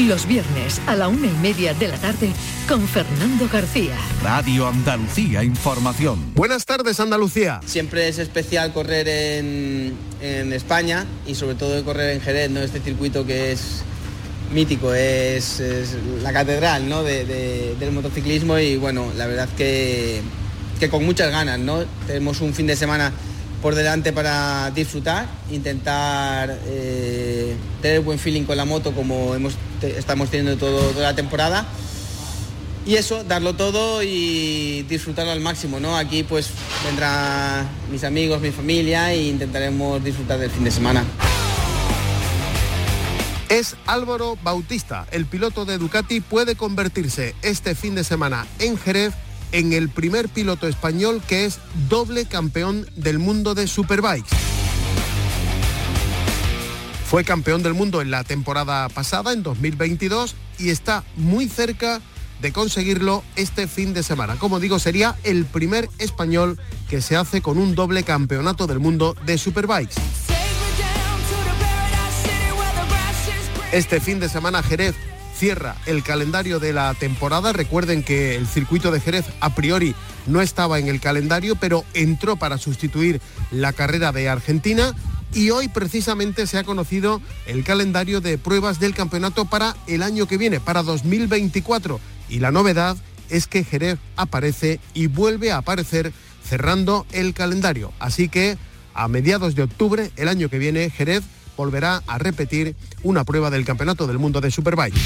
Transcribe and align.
los 0.00 0.26
viernes 0.26 0.80
a 0.86 0.96
la 0.96 1.08
una 1.08 1.26
y 1.26 1.36
media 1.42 1.74
de 1.74 1.88
la 1.88 1.96
tarde 1.98 2.32
con 2.66 2.88
Fernando 2.88 3.48
García. 3.52 3.94
Radio 4.22 4.66
Andalucía 4.66 5.44
Información. 5.44 6.32
Buenas 6.34 6.64
tardes 6.64 6.98
Andalucía. 6.98 7.60
Siempre 7.66 8.08
es 8.08 8.18
especial 8.18 8.72
correr 8.72 9.06
en, 9.08 10.52
España 10.52 11.04
y 11.26 11.34
sobre 11.34 11.56
todo 11.56 11.84
correr 11.84 12.14
en 12.14 12.20
Jerez, 12.20 12.50
¿no? 12.50 12.60
Este 12.60 12.80
circuito 12.80 13.26
que 13.26 13.52
es 13.52 13.82
mítico, 14.52 14.94
es, 14.94 15.62
la 16.22 16.32
catedral 16.32 16.88
¿no? 16.88 17.02
del 17.02 17.92
motociclismo 17.92 18.58
y 18.58 18.76
bueno, 18.76 19.12
la 19.16 19.26
verdad 19.26 19.48
que, 19.56 20.22
que 20.80 20.88
con 20.88 21.04
muchas 21.04 21.30
ganas, 21.30 21.58
¿no? 21.58 21.84
Tenemos 22.06 22.40
un 22.40 22.54
fin 22.54 22.66
de 22.66 22.76
semana 22.76 23.12
por 23.62 23.76
delante 23.76 24.12
para 24.12 24.72
disfrutar, 24.72 25.26
intentar 25.50 26.58
eh, 26.66 27.54
tener 27.80 28.00
buen 28.00 28.18
feeling 28.18 28.42
con 28.42 28.56
la 28.56 28.64
moto 28.64 28.92
como 28.92 29.36
hemos, 29.36 29.54
estamos 29.80 30.30
teniendo 30.30 30.58
todo, 30.58 30.90
toda 30.90 31.10
la 31.10 31.14
temporada. 31.14 31.64
Y 32.84 32.96
eso, 32.96 33.22
darlo 33.22 33.54
todo 33.54 34.02
y 34.02 34.82
disfrutarlo 34.88 35.30
al 35.30 35.40
máximo, 35.40 35.78
¿no? 35.78 35.96
Aquí 35.96 36.24
pues 36.24 36.50
vendrán 36.84 37.68
mis 37.92 38.02
amigos, 38.02 38.40
mi 38.40 38.50
familia 38.50 39.12
e 39.12 39.22
intentaremos 39.22 40.02
disfrutar 40.02 40.40
del 40.40 40.50
fin 40.50 40.64
de 40.64 40.72
semana. 40.72 41.04
Es 43.48 43.76
Álvaro 43.86 44.36
Bautista, 44.42 45.06
el 45.12 45.26
piloto 45.26 45.64
de 45.64 45.78
Ducati 45.78 46.20
puede 46.20 46.56
convertirse 46.56 47.36
este 47.42 47.76
fin 47.76 47.94
de 47.94 48.02
semana 48.02 48.46
en 48.58 48.76
Jerez 48.76 49.12
en 49.52 49.72
el 49.72 49.88
primer 49.88 50.28
piloto 50.28 50.66
español 50.66 51.22
que 51.26 51.44
es 51.44 51.58
doble 51.88 52.26
campeón 52.26 52.86
del 52.96 53.18
mundo 53.18 53.54
de 53.54 53.66
Superbikes. 53.66 54.28
Fue 57.06 57.24
campeón 57.24 57.62
del 57.62 57.74
mundo 57.74 58.00
en 58.00 58.10
la 58.10 58.24
temporada 58.24 58.88
pasada, 58.88 59.32
en 59.32 59.42
2022, 59.42 60.34
y 60.58 60.70
está 60.70 61.04
muy 61.16 61.46
cerca 61.46 62.00
de 62.40 62.52
conseguirlo 62.52 63.22
este 63.36 63.68
fin 63.68 63.92
de 63.92 64.02
semana. 64.02 64.36
Como 64.36 64.60
digo, 64.60 64.78
sería 64.78 65.16
el 65.22 65.44
primer 65.44 65.88
español 65.98 66.58
que 66.88 67.02
se 67.02 67.16
hace 67.16 67.42
con 67.42 67.58
un 67.58 67.74
doble 67.74 68.02
campeonato 68.02 68.66
del 68.66 68.78
mundo 68.78 69.14
de 69.26 69.36
Superbikes. 69.38 69.94
Este 73.72 74.00
fin 74.00 74.18
de 74.18 74.28
semana 74.28 74.62
Jerez 74.62 74.94
cierra 75.42 75.74
el 75.86 76.04
calendario 76.04 76.60
de 76.60 76.72
la 76.72 76.94
temporada. 76.94 77.52
Recuerden 77.52 78.04
que 78.04 78.36
el 78.36 78.46
circuito 78.46 78.92
de 78.92 79.00
Jerez 79.00 79.24
a 79.40 79.52
priori 79.56 79.92
no 80.28 80.40
estaba 80.40 80.78
en 80.78 80.86
el 80.86 81.00
calendario, 81.00 81.56
pero 81.56 81.84
entró 81.94 82.36
para 82.36 82.58
sustituir 82.58 83.20
la 83.50 83.72
carrera 83.72 84.12
de 84.12 84.28
Argentina 84.28 84.94
y 85.34 85.50
hoy 85.50 85.66
precisamente 85.66 86.46
se 86.46 86.58
ha 86.58 86.62
conocido 86.62 87.20
el 87.46 87.64
calendario 87.64 88.20
de 88.20 88.38
pruebas 88.38 88.78
del 88.78 88.94
campeonato 88.94 89.44
para 89.44 89.74
el 89.88 90.04
año 90.04 90.26
que 90.26 90.38
viene, 90.38 90.60
para 90.60 90.84
2024. 90.84 91.98
Y 92.28 92.38
la 92.38 92.52
novedad 92.52 92.96
es 93.28 93.48
que 93.48 93.64
Jerez 93.64 93.98
aparece 94.14 94.78
y 94.94 95.08
vuelve 95.08 95.50
a 95.50 95.56
aparecer 95.56 96.12
cerrando 96.48 97.04
el 97.10 97.34
calendario. 97.34 97.92
Así 97.98 98.28
que 98.28 98.58
a 98.94 99.08
mediados 99.08 99.56
de 99.56 99.64
octubre, 99.64 100.12
el 100.14 100.28
año 100.28 100.48
que 100.48 100.58
viene, 100.58 100.88
Jerez 100.88 101.24
volverá 101.56 102.02
a 102.06 102.18
repetir 102.18 102.76
una 103.02 103.24
prueba 103.24 103.50
del 103.50 103.64
Campeonato 103.64 104.06
del 104.06 104.18
Mundo 104.18 104.40
de 104.40 104.50
Superbike. 104.50 104.98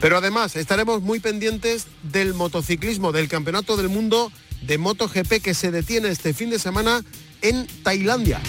Pero 0.00 0.18
además 0.18 0.54
estaremos 0.56 1.02
muy 1.02 1.18
pendientes 1.18 1.86
del 2.02 2.34
motociclismo, 2.34 3.10
del 3.10 3.28
Campeonato 3.28 3.76
del 3.76 3.88
Mundo 3.88 4.30
de 4.62 4.78
MotoGP 4.78 5.42
que 5.42 5.54
se 5.54 5.70
detiene 5.70 6.08
este 6.08 6.34
fin 6.34 6.50
de 6.50 6.58
semana 6.58 7.02
en 7.42 7.66
Tailandia. 7.82 8.40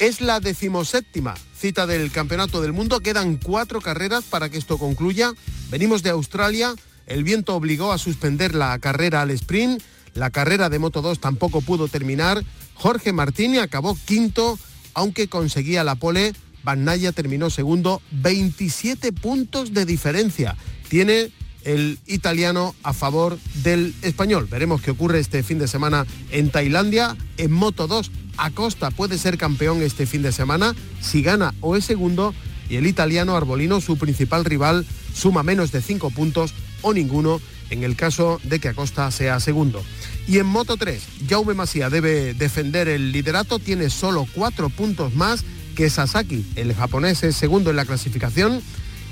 Es 0.00 0.20
la 0.20 0.40
decimoséptima 0.40 1.34
cita 1.56 1.86
del 1.86 2.10
Campeonato 2.10 2.60
del 2.60 2.72
Mundo. 2.72 3.00
Quedan 3.00 3.36
cuatro 3.36 3.80
carreras 3.80 4.24
para 4.24 4.48
que 4.48 4.58
esto 4.58 4.76
concluya. 4.76 5.32
Venimos 5.70 6.02
de 6.02 6.10
Australia. 6.10 6.74
El 7.06 7.24
viento 7.24 7.54
obligó 7.54 7.92
a 7.92 7.98
suspender 7.98 8.54
la 8.54 8.78
carrera 8.78 9.22
al 9.22 9.30
sprint. 9.30 9.82
La 10.14 10.30
carrera 10.30 10.68
de 10.68 10.78
Moto 10.78 11.02
2 11.02 11.18
tampoco 11.18 11.60
pudo 11.60 11.88
terminar. 11.88 12.42
Jorge 12.74 13.12
Martini 13.12 13.58
acabó 13.58 13.96
quinto, 14.04 14.58
aunque 14.94 15.28
conseguía 15.28 15.84
la 15.84 15.96
pole. 15.96 16.32
Van 16.62 16.84
Naya 16.84 17.12
terminó 17.12 17.50
segundo, 17.50 18.00
27 18.12 19.12
puntos 19.12 19.74
de 19.74 19.84
diferencia. 19.84 20.56
Tiene 20.88 21.30
el 21.64 21.98
italiano 22.06 22.74
a 22.82 22.92
favor 22.92 23.38
del 23.62 23.94
español. 24.02 24.48
Veremos 24.50 24.80
qué 24.80 24.92
ocurre 24.92 25.18
este 25.18 25.42
fin 25.42 25.58
de 25.58 25.68
semana 25.68 26.06
en 26.30 26.50
Tailandia. 26.50 27.16
En 27.36 27.52
Moto 27.52 27.86
2, 27.86 28.10
Acosta 28.36 28.90
puede 28.90 29.18
ser 29.18 29.36
campeón 29.36 29.82
este 29.82 30.06
fin 30.06 30.22
de 30.22 30.32
semana 30.32 30.74
si 31.00 31.22
gana 31.22 31.54
o 31.60 31.76
es 31.76 31.84
segundo. 31.84 32.34
Y 32.70 32.76
el 32.76 32.86
italiano 32.86 33.36
Arbolino, 33.36 33.80
su 33.80 33.98
principal 33.98 34.44
rival, 34.44 34.86
suma 35.12 35.42
menos 35.42 35.70
de 35.70 35.82
5 35.82 36.10
puntos 36.10 36.54
o 36.80 36.94
ninguno 36.94 37.40
en 37.70 37.84
el 37.84 37.96
caso 37.96 38.40
de 38.42 38.58
que 38.58 38.68
Acosta 38.68 39.10
sea 39.10 39.40
segundo. 39.40 39.82
Y 40.26 40.38
en 40.38 40.46
Moto 40.46 40.76
3, 40.76 41.02
Jaume 41.28 41.54
Masia 41.54 41.90
debe 41.90 42.34
defender 42.34 42.88
el 42.88 43.12
liderato, 43.12 43.58
tiene 43.58 43.90
solo 43.90 44.26
cuatro 44.34 44.68
puntos 44.70 45.14
más 45.14 45.44
que 45.74 45.90
Sasaki, 45.90 46.46
el 46.56 46.74
japonés 46.74 47.22
es 47.24 47.36
segundo 47.36 47.70
en 47.70 47.76
la 47.76 47.84
clasificación. 47.84 48.62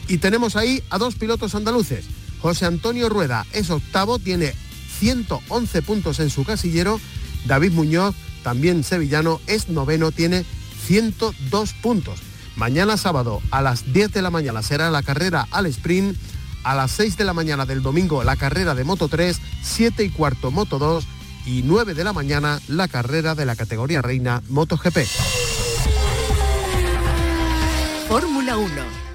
Y 0.09 0.19
tenemos 0.19 0.57
ahí 0.57 0.83
a 0.91 0.99
dos 0.99 1.15
pilotos 1.15 1.55
andaluces. 1.55 2.07
José 2.41 2.67
Antonio 2.67 3.09
Rueda 3.09 3.47
es 3.53 3.71
octavo, 3.71 4.19
tiene 4.19 4.55
111 4.99 5.83
puntos 5.83 6.21
en 6.21 6.31
su 6.31 6.45
casillero. 6.45 7.01
David 7.47 7.73
Muñoz, 7.73 8.15
también 8.43 8.85
sevillano, 8.85 9.41
es 9.47 9.69
noveno, 9.69 10.13
tiene 10.13 10.45
102 10.87 11.73
puntos. 11.75 12.21
Mañana 12.57 12.97
sábado 12.97 13.41
a 13.51 13.63
las 13.63 13.93
10 13.93 14.13
de 14.13 14.23
la 14.23 14.31
mañana 14.31 14.63
será 14.63 14.91
la 14.91 15.03
carrera 15.03 15.47
al 15.51 15.67
sprint 15.67 16.17
a 16.65 16.75
las 16.75 16.91
6 16.93 17.17
de 17.17 17.25
la 17.25 17.33
mañana 17.33 17.67
del 17.67 17.83
domingo 17.83 18.25
la 18.25 18.37
carrera 18.37 18.75
de 18.75 18.85
Moto 18.85 19.09
3, 19.09 19.41
7 19.63 20.05
y 20.05 20.11
cuarto 20.11 20.51
Moto 20.51 20.79
2 20.79 21.07
y 21.47 21.63
9 21.65 21.95
de 21.95 22.05
la 22.05 22.13
mañana 22.13 22.61
la 22.69 22.89
carrera 22.89 23.35
de 23.35 23.45
la 23.45 23.57
categoría 23.57 24.03
reina 24.03 24.43
MotoGP. 24.49 24.99
Fórmula 28.09 28.57
1. 28.57 28.69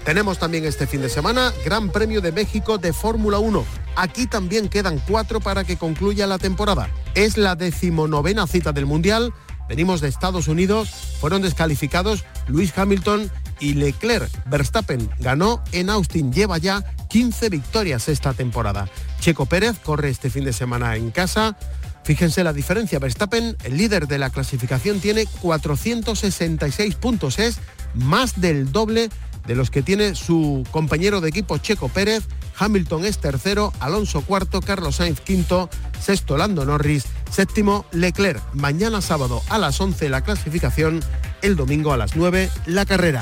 Tenemos 0.03 0.39
también 0.39 0.65
este 0.65 0.87
fin 0.87 1.01
de 1.01 1.09
semana 1.09 1.53
Gran 1.65 1.89
Premio 1.89 2.21
de 2.21 2.31
México 2.31 2.77
de 2.77 2.93
Fórmula 2.93 3.39
1. 3.39 3.65
Aquí 3.95 4.25
también 4.25 4.69
quedan 4.69 4.99
cuatro 4.99 5.39
para 5.39 5.63
que 5.63 5.77
concluya 5.77 6.27
la 6.27 6.37
temporada. 6.37 6.89
Es 7.13 7.37
la 7.37 7.55
decimonovena 7.55 8.47
cita 8.47 8.71
del 8.71 8.85
Mundial. 8.85 9.33
Venimos 9.67 10.01
de 10.01 10.07
Estados 10.07 10.47
Unidos. 10.47 10.89
Fueron 11.19 11.41
descalificados 11.41 12.23
Luis 12.47 12.77
Hamilton 12.77 13.29
y 13.59 13.73
Leclerc. 13.73 14.29
Verstappen 14.49 15.09
ganó 15.19 15.61
en 15.71 15.89
Austin. 15.89 16.31
Lleva 16.31 16.57
ya 16.57 16.83
15 17.07 17.49
victorias 17.49 18.09
esta 18.09 18.33
temporada. 18.33 18.89
Checo 19.19 19.45
Pérez 19.45 19.77
corre 19.79 20.09
este 20.09 20.29
fin 20.29 20.43
de 20.43 20.53
semana 20.53 20.95
en 20.95 21.11
casa. 21.11 21.57
Fíjense 22.03 22.43
la 22.43 22.53
diferencia. 22.53 22.99
Verstappen, 22.99 23.57
el 23.63 23.77
líder 23.77 24.07
de 24.07 24.17
la 24.17 24.29
clasificación, 24.29 24.99
tiene 24.99 25.25
466 25.41 26.95
puntos. 26.95 27.39
Es 27.39 27.59
más 27.93 28.39
del 28.39 28.71
doble 28.71 29.09
de 29.45 29.55
los 29.55 29.71
que 29.71 29.81
tiene 29.81 30.13
su 30.13 30.63
compañero 30.71 31.21
de 31.21 31.29
equipo 31.29 31.57
Checo 31.57 31.89
Pérez. 31.89 32.23
Hamilton 32.59 33.05
es 33.05 33.19
tercero, 33.19 33.71
Alonso 33.79 34.21
cuarto, 34.21 34.61
Carlos 34.61 34.95
Sainz 34.97 35.21
quinto, 35.21 35.69
sexto 36.01 36.37
Lando 36.37 36.65
Norris, 36.65 37.05
séptimo 37.31 37.85
Leclerc. 37.91 38.41
Mañana 38.53 39.01
sábado 39.01 39.41
a 39.49 39.57
las 39.57 39.79
11 39.79 40.09
la 40.09 40.21
clasificación, 40.21 41.01
el 41.41 41.55
domingo 41.55 41.93
a 41.93 41.97
las 41.97 42.15
9 42.15 42.49
la 42.65 42.85
carrera. 42.85 43.21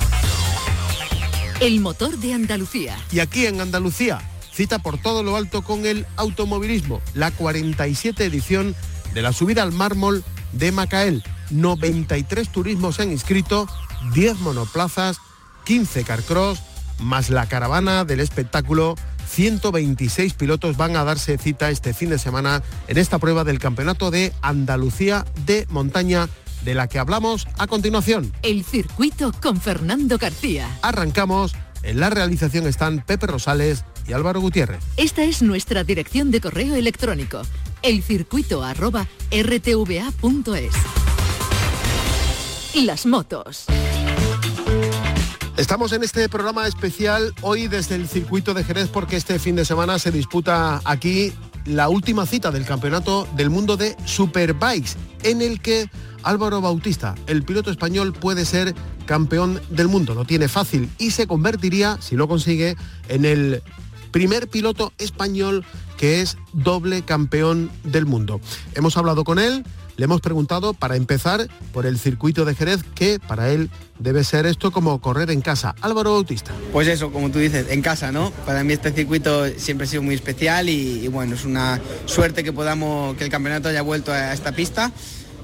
El 1.62 1.80
motor 1.80 2.18
de 2.18 2.34
Andalucía. 2.34 2.98
Y 3.14 3.20
aquí 3.20 3.46
en 3.46 3.62
Andalucía, 3.62 4.20
cita 4.52 4.80
por 4.80 4.98
todo 4.98 5.24
lo 5.24 5.38
alto 5.38 5.64
con 5.64 5.86
el 5.86 6.06
automovilismo, 6.18 7.02
la 7.14 7.32
47 7.32 8.26
edición 8.26 8.76
de 9.14 9.22
la 9.22 9.32
subida 9.32 9.64
al 9.64 9.72
mármol 9.72 10.24
de 10.52 10.74
Macael. 10.74 11.24
93 11.52 12.50
turismos 12.50 12.96
se 12.96 13.04
han 13.04 13.12
inscrito, 13.12 13.70
10 14.14 14.40
monoplazas, 14.40 15.18
15 15.64 16.04
carcross, 16.04 16.60
más 17.00 17.30
la 17.30 17.48
caravana 17.48 18.04
del 18.04 18.20
espectáculo 18.20 18.96
126 19.30 20.34
pilotos 20.34 20.76
van 20.76 20.98
a 20.98 21.06
darse 21.06 21.38
cita 21.38 21.70
este 21.70 21.94
fin 21.94 22.10
de 22.10 22.20
semana 22.20 22.64
en 22.88 22.98
esta 22.98 23.18
prueba 23.18 23.44
del 23.46 23.60
Campeonato 23.60 24.12
de 24.12 24.34
Andalucía 24.42 25.26
de 25.46 25.66
Montaña 25.70 26.28
de 26.66 26.76
la 26.76 26.88
que 26.88 27.00
hablamos 27.00 27.48
a 27.58 27.68
continuación. 27.68 28.34
El 28.42 28.66
circuito 28.66 29.32
con 29.42 29.62
Fernando 29.62 30.18
García. 30.18 30.78
Arrancamos. 30.82 31.54
En 31.84 32.00
la 32.00 32.10
realización 32.10 32.66
están 32.66 33.04
Pepe 33.06 33.28
Rosales 33.28 33.86
y 34.08 34.14
Álvaro 34.14 34.42
Gutiérrez. 34.42 34.80
Esta 34.98 35.24
es 35.24 35.44
nuestra 35.44 35.84
dirección 35.84 36.32
de 36.32 36.42
correo 36.42 36.74
electrónico, 36.76 37.44
elcircuito.rtva.es. 37.84 40.74
Las 42.84 43.06
motos. 43.06 43.68
Estamos 45.58 45.94
en 45.94 46.04
este 46.04 46.28
programa 46.28 46.68
especial 46.68 47.34
hoy 47.42 47.68
desde 47.68 47.96
el 47.96 48.10
circuito 48.10 48.54
de 48.54 48.66
Jerez 48.66 48.90
porque 48.90 49.16
este 49.16 49.40
fin 49.40 49.56
de 49.56 49.64
semana 49.64 50.00
se 50.00 50.12
disputa 50.12 50.82
aquí 50.84 51.32
la 51.66 51.88
última 51.88 52.26
cita 52.26 52.52
del 52.52 52.66
Campeonato 52.66 53.28
del 53.36 53.50
Mundo 53.50 53.78
de 53.78 53.96
Superbikes, 54.06 54.92
en 55.24 55.42
el 55.42 55.62
que 55.62 55.90
Álvaro 56.26 56.60
Bautista, 56.60 57.16
el 57.28 57.44
piloto 57.44 57.72
español, 57.72 58.12
puede 58.14 58.46
ser 58.46 58.76
campeón 59.06 59.62
del 59.70 59.88
mundo. 59.88 60.14
Lo 60.14 60.26
tiene 60.26 60.48
fácil 60.48 60.90
y 60.98 61.12
se 61.12 61.28
convertiría, 61.28 61.98
si 62.02 62.16
lo 62.16 62.28
consigue, 62.28 62.76
en 63.08 63.26
el 63.26 63.64
primer 64.12 64.50
piloto 64.50 64.92
español 64.98 65.66
que 65.98 66.22
es 66.22 66.38
doble 66.52 67.04
campeón 67.04 67.72
del 67.84 68.06
mundo. 68.06 68.42
Hemos 68.74 68.98
hablado 68.98 69.24
con 69.24 69.40
él 69.40 69.64
le 69.98 70.06
hemos 70.06 70.22
preguntado 70.22 70.74
para 70.74 70.96
empezar 70.96 71.48
por 71.72 71.86
el 71.86 71.98
circuito 71.98 72.44
de 72.44 72.54
Jerez, 72.54 72.82
que 72.96 73.20
para 73.20 73.50
él 73.50 73.70
debe 74.00 74.24
ser 74.24 74.46
esto 74.46 74.72
como 74.72 75.00
correr 75.00 75.32
en 75.32 75.42
casa. 75.42 75.74
Álvaro 75.82 76.14
Bautista. 76.14 76.52
Pues 76.74 76.88
eso, 76.88 77.12
como 77.12 77.32
tú 77.32 77.40
dices, 77.40 77.68
en 77.70 77.82
casa, 77.82 78.12
¿no? 78.12 78.32
Para 78.46 78.64
mí 78.64 78.74
este 78.74 78.92
circuito 78.92 79.48
siempre 79.58 79.88
ha 79.88 79.90
sido 79.90 80.02
muy 80.02 80.16
especial 80.16 80.68
y, 80.68 81.08
bueno, 81.08 81.36
es 81.36 81.46
una 81.46 81.80
suerte 82.06 82.44
que 82.44 82.52
podamos, 82.52 83.16
que 83.16 83.24
el 83.24 83.30
campeonato 83.30 83.70
haya 83.70 83.82
vuelto 83.82 84.12
a 84.12 84.34
esta 84.34 84.52
pista 84.52 84.92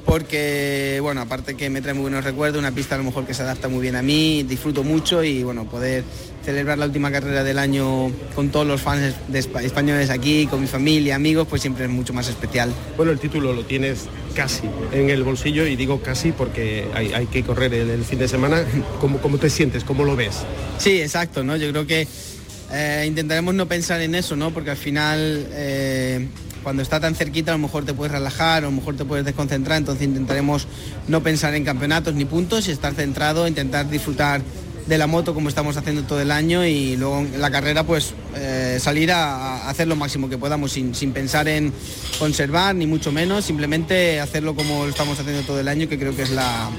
porque, 0.05 0.99
bueno, 1.01 1.21
aparte 1.21 1.55
que 1.55 1.69
me 1.69 1.81
trae 1.81 1.93
muy 1.93 2.03
buenos 2.03 2.23
recuerdos, 2.23 2.59
una 2.59 2.71
pista 2.71 2.95
a 2.95 2.97
lo 2.97 3.03
mejor 3.03 3.25
que 3.25 3.33
se 3.33 3.43
adapta 3.43 3.67
muy 3.67 3.81
bien 3.81 3.95
a 3.95 4.01
mí, 4.01 4.43
disfruto 4.43 4.83
mucho 4.83 5.23
y, 5.23 5.43
bueno, 5.43 5.65
poder 5.65 6.03
celebrar 6.43 6.77
la 6.77 6.85
última 6.85 7.11
carrera 7.11 7.43
del 7.43 7.59
año 7.59 8.11
con 8.35 8.49
todos 8.49 8.65
los 8.65 8.81
fans 8.81 9.13
de 9.27 9.39
españoles 9.39 10.09
aquí, 10.09 10.47
con 10.47 10.61
mi 10.61 10.67
familia, 10.67 11.15
amigos, 11.15 11.47
pues 11.47 11.61
siempre 11.61 11.85
es 11.85 11.91
mucho 11.91 12.13
más 12.13 12.27
especial. 12.27 12.73
Bueno, 12.97 13.11
el 13.11 13.19
título 13.19 13.53
lo 13.53 13.63
tienes 13.63 14.07
casi 14.35 14.63
en 14.91 15.09
el 15.09 15.23
bolsillo 15.23 15.65
y 15.67 15.75
digo 15.75 16.01
casi 16.01 16.31
porque 16.31 16.87
hay, 16.93 17.25
que 17.27 17.43
correr 17.43 17.73
el, 17.73 18.03
fin 18.03 18.19
de 18.19 18.27
semana. 18.27 18.63
¿Cómo, 18.99 19.19
¿Cómo, 19.19 19.37
te 19.37 19.49
sientes? 19.49 19.83
¿Cómo 19.83 20.03
lo 20.03 20.15
ves? 20.15 20.37
Sí, 20.77 21.01
exacto, 21.01 21.43
¿no? 21.43 21.57
Yo 21.57 21.69
creo 21.69 21.85
que 21.85 22.07
eh, 22.71 23.05
intentaremos 23.07 23.53
no 23.53 23.67
pensar 23.67 24.01
en 24.01 24.15
eso, 24.15 24.35
¿no? 24.35 24.51
Porque 24.51 24.71
al 24.71 24.77
final... 24.77 25.47
Eh, 25.51 26.27
cuando 26.63 26.83
está 26.83 26.99
tan 26.99 27.15
cerquita 27.15 27.51
a 27.51 27.55
lo 27.55 27.59
mejor 27.59 27.85
te 27.85 27.93
puedes 27.93 28.11
relajar, 28.11 28.59
a 28.59 28.67
lo 28.67 28.71
mejor 28.71 28.95
te 28.95 29.03
puedes 29.03 29.25
desconcentrar, 29.25 29.79
entonces 29.79 30.07
intentaremos 30.07 30.67
no 31.07 31.23
pensar 31.23 31.55
en 31.55 31.65
campeonatos 31.65 32.13
ni 32.13 32.25
puntos 32.25 32.67
y 32.67 32.71
estar 32.71 32.93
centrado, 32.93 33.47
intentar 33.47 33.89
disfrutar 33.89 34.41
de 34.85 34.97
la 34.97 35.07
moto 35.07 35.33
como 35.33 35.49
estamos 35.49 35.77
haciendo 35.77 36.03
todo 36.03 36.21
el 36.21 36.31
año 36.31 36.65
y 36.65 36.97
luego 36.97 37.19
en 37.19 37.41
la 37.41 37.51
carrera 37.51 37.83
pues 37.83 38.13
eh, 38.35 38.77
salir 38.79 39.11
a, 39.11 39.69
hacer 39.69 39.87
lo 39.87 39.95
máximo 39.95 40.29
que 40.29 40.37
podamos 40.37 40.71
sin, 40.71 40.93
pensar 41.13 41.47
en 41.47 41.73
conservar 42.19 42.75
ni 42.75 42.87
mucho 42.87 43.11
menos, 43.11 43.45
simplemente 43.45 44.19
hacerlo 44.19 44.55
como 44.55 44.83
lo 44.83 44.89
estamos 44.89 45.19
haciendo 45.19 45.41
todo 45.43 45.59
el 45.59 45.67
año 45.67 45.87
que 45.87 45.97
creo 45.97 46.15
que 46.15 46.23
es 46.23 46.31
la, 46.31 46.69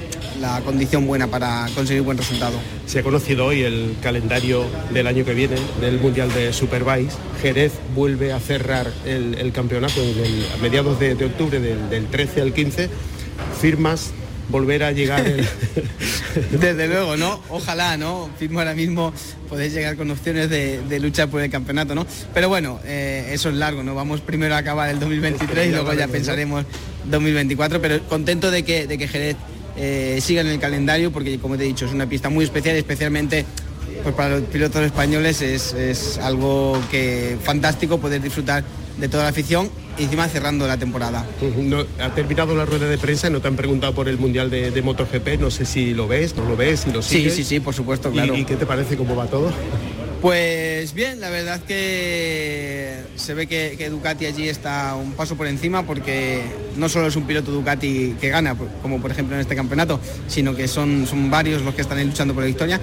condición 0.65 1.07
buena 1.07 1.27
para 1.27 1.69
conseguir 1.73 2.01
buen 2.01 2.17
resultado. 2.17 2.57
Se 2.85 2.99
ha 2.99 3.03
conocido 3.03 3.45
hoy 3.45 3.61
el 3.61 3.95
calendario 4.03 4.65
del 4.93 5.07
año 5.07 5.23
que 5.23 5.33
viene 5.33 5.55
del 5.79 5.99
Mundial 5.99 6.33
de 6.33 6.51
Superbikes. 6.51 7.13
Jerez 7.41 7.71
vuelve 7.95 8.33
a 8.33 8.41
cerrar 8.41 8.91
el, 9.05 9.51
campeonato 9.53 10.01
a 10.01 10.61
mediados 10.61 10.99
de, 10.99 11.13
octubre 11.13 11.61
del, 11.61 11.89
del 11.89 12.07
13 12.07 12.41
al 12.41 12.53
15. 12.53 12.89
Firmas 13.61 14.11
volver 14.49 14.83
a 14.83 14.91
llegar. 14.91 15.23
Desde 16.51 16.87
luego, 16.87 17.17
¿no? 17.17 17.41
Ojalá, 17.49 17.97
¿no? 17.97 18.29
Firmo 18.37 18.59
ahora 18.59 18.73
mismo 18.73 19.13
podéis 19.49 19.73
llegar 19.73 19.95
con 19.95 20.09
opciones 20.11 20.49
de, 20.49 20.99
luchar 20.99 21.29
por 21.29 21.41
el 21.41 21.49
campeonato, 21.49 21.95
¿no? 21.95 22.05
Pero 22.33 22.49
bueno, 22.49 22.79
eh, 22.85 23.29
eso 23.31 23.49
es 23.49 23.55
largo, 23.55 23.83
¿no? 23.83 23.95
Vamos 23.95 24.21
primero 24.21 24.55
a 24.55 24.59
acabar 24.59 24.89
el 24.89 24.99
2023 24.99 25.67
y 25.67 25.71
luego 25.71 25.93
ya 25.93 26.07
pensaremos 26.07 26.65
2024, 27.05 27.81
pero 27.81 28.01
contento 28.03 28.51
de 28.51 28.63
que, 28.63 28.87
de 28.87 28.97
que 28.97 29.07
Jerez 29.07 29.35
eh, 29.75 30.19
siga 30.21 30.41
en 30.41 30.47
el 30.47 30.59
calendario 30.59 31.11
porque, 31.11 31.39
como 31.39 31.57
te 31.57 31.63
he 31.63 31.67
dicho, 31.67 31.85
es 31.85 31.91
una 31.91 32.07
pista 32.07 32.29
muy 32.29 32.45
especial, 32.45 32.75
especialmente 32.75 33.45
pues 34.01 34.15
para 34.15 34.37
los 34.37 34.43
pilotos 34.49 34.81
españoles 34.83 35.41
es, 35.41 35.73
es 35.73 36.17
algo 36.17 36.81
que 36.91 37.37
fantástico 37.41 37.99
poder 37.99 38.21
disfrutar 38.21 38.63
de 38.97 39.09
toda 39.09 39.23
la 39.23 39.29
afición 39.29 39.69
y 39.97 40.03
encima 40.03 40.27
cerrando 40.27 40.67
la 40.67 40.77
temporada. 40.77 41.25
ha 41.99 42.09
terminado 42.15 42.55
la 42.55 42.65
rueda 42.65 42.87
de 42.87 42.97
prensa 42.97 43.27
y 43.27 43.31
no 43.31 43.41
te 43.41 43.47
han 43.47 43.55
preguntado 43.55 43.93
por 43.93 44.07
el 44.07 44.17
Mundial 44.17 44.49
de, 44.49 44.81
MotoGP, 44.81 45.39
no 45.39 45.51
sé 45.51 45.65
si 45.65 45.93
lo 45.93 46.07
ves, 46.07 46.35
no 46.35 46.45
lo 46.45 46.55
ves, 46.55 46.81
si 46.81 46.91
lo 46.91 47.01
sigues. 47.01 47.33
Sí, 47.33 47.43
sí, 47.43 47.49
sí, 47.55 47.59
por 47.59 47.73
supuesto, 47.73 48.11
claro. 48.11 48.35
¿Y, 48.35 48.45
qué 48.45 48.55
te 48.55 48.65
parece 48.65 48.97
cómo 48.97 49.15
va 49.15 49.27
todo? 49.27 49.51
Pues 50.21 50.93
bien, 50.93 51.19
la 51.19 51.29
verdad 51.29 51.61
que 51.63 52.92
se 53.23 53.33
ve 53.33 53.47
que, 53.47 53.89
Ducati 53.89 54.25
allí 54.25 54.49
está 54.49 54.95
un 54.95 55.13
paso 55.13 55.35
por 55.35 55.47
encima 55.47 55.83
porque 55.83 56.41
no 56.75 56.89
solo 56.89 57.07
es 57.07 57.15
un 57.15 57.25
piloto 57.25 57.51
Ducati 57.51 58.15
que 58.19 58.29
gana, 58.29 58.55
como 58.81 59.01
por 59.01 59.11
ejemplo 59.11 59.35
en 59.35 59.41
este 59.41 59.55
campeonato, 59.55 59.99
sino 60.27 60.53
que 60.53 60.67
son, 60.67 61.07
son 61.07 61.31
varios 61.31 61.61
los 61.61 61.73
que 61.73 61.83
están 61.83 62.05
luchando 62.05 62.33
por 62.33 62.43
la 62.43 62.47
victoria. 62.47 62.81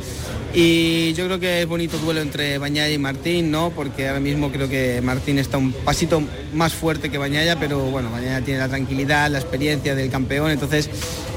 Y 0.54 1.12
yo 1.12 1.26
creo 1.26 1.38
que 1.38 1.60
es 1.60 1.68
bonito 1.68 1.98
duelo 1.98 2.22
entre 2.22 2.56
Bañaya 2.56 2.92
y 2.92 2.98
Martín, 2.98 3.50
¿no? 3.50 3.70
Porque 3.70 4.08
ahora 4.08 4.20
mismo 4.20 4.50
creo 4.50 4.68
que 4.68 5.02
Martín 5.02 5.38
está 5.38 5.58
un 5.58 5.72
pasito 5.72 6.22
más 6.54 6.72
fuerte 6.72 7.10
que 7.10 7.18
Bañaya, 7.18 7.60
pero 7.60 7.78
bueno, 7.90 8.10
Bañaya 8.10 8.40
tiene 8.40 8.60
la 8.60 8.68
tranquilidad, 8.68 9.30
la 9.30 9.38
experiencia 9.38 9.94
del 9.94 10.10
campeón, 10.10 10.50
entonces 10.50 10.88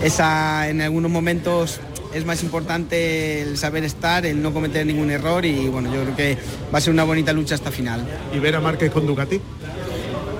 esa 0.02 0.70
en 0.70 0.82
algunos 0.82 1.12
momentos 1.12 1.82
es 2.14 2.26
más 2.26 2.44
importante 2.44 3.42
el 3.42 3.58
saber 3.58 3.84
estar, 3.84 4.26
el 4.26 4.42
no 4.42 4.54
cometer 4.54 4.86
ningún 4.86 5.10
error 5.10 5.46
y 5.46 5.68
bueno, 5.68 5.94
yo 5.94 6.04
creo 6.04 6.16
que 6.16 6.38
va 6.74 6.78
a 6.78 6.82
ser 6.82 6.94
una 6.94 7.04
bonita 7.04 7.34
lucha 7.34 7.56
hasta 7.56 7.72
final. 7.72 8.06
¿Y 8.34 8.40
ver 8.40 8.56
a 8.56 8.62
Márquez 8.62 8.92
con 8.92 9.06
Ducati? 9.06 9.40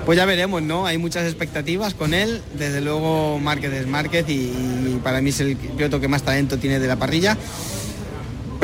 Pues 0.06 0.18
ya 0.18 0.26
veremos, 0.26 0.62
¿no? 0.62 0.86
Hay 0.86 0.98
muchas 0.98 1.24
expectativas 1.24 1.94
con 1.94 2.12
él. 2.12 2.42
Desde 2.58 2.80
luego 2.82 3.38
Márquez 3.38 3.72
es 3.72 3.86
Márquez 3.86 4.26
y, 4.28 5.00
para 5.02 5.22
mí 5.22 5.30
es 5.30 5.40
el 5.40 5.56
piloto 5.56 5.98
que 5.98 6.08
más 6.08 6.22
talento 6.22 6.58
tiene 6.58 6.78
de 6.78 6.86
la 6.86 6.96
parrilla. 6.96 7.38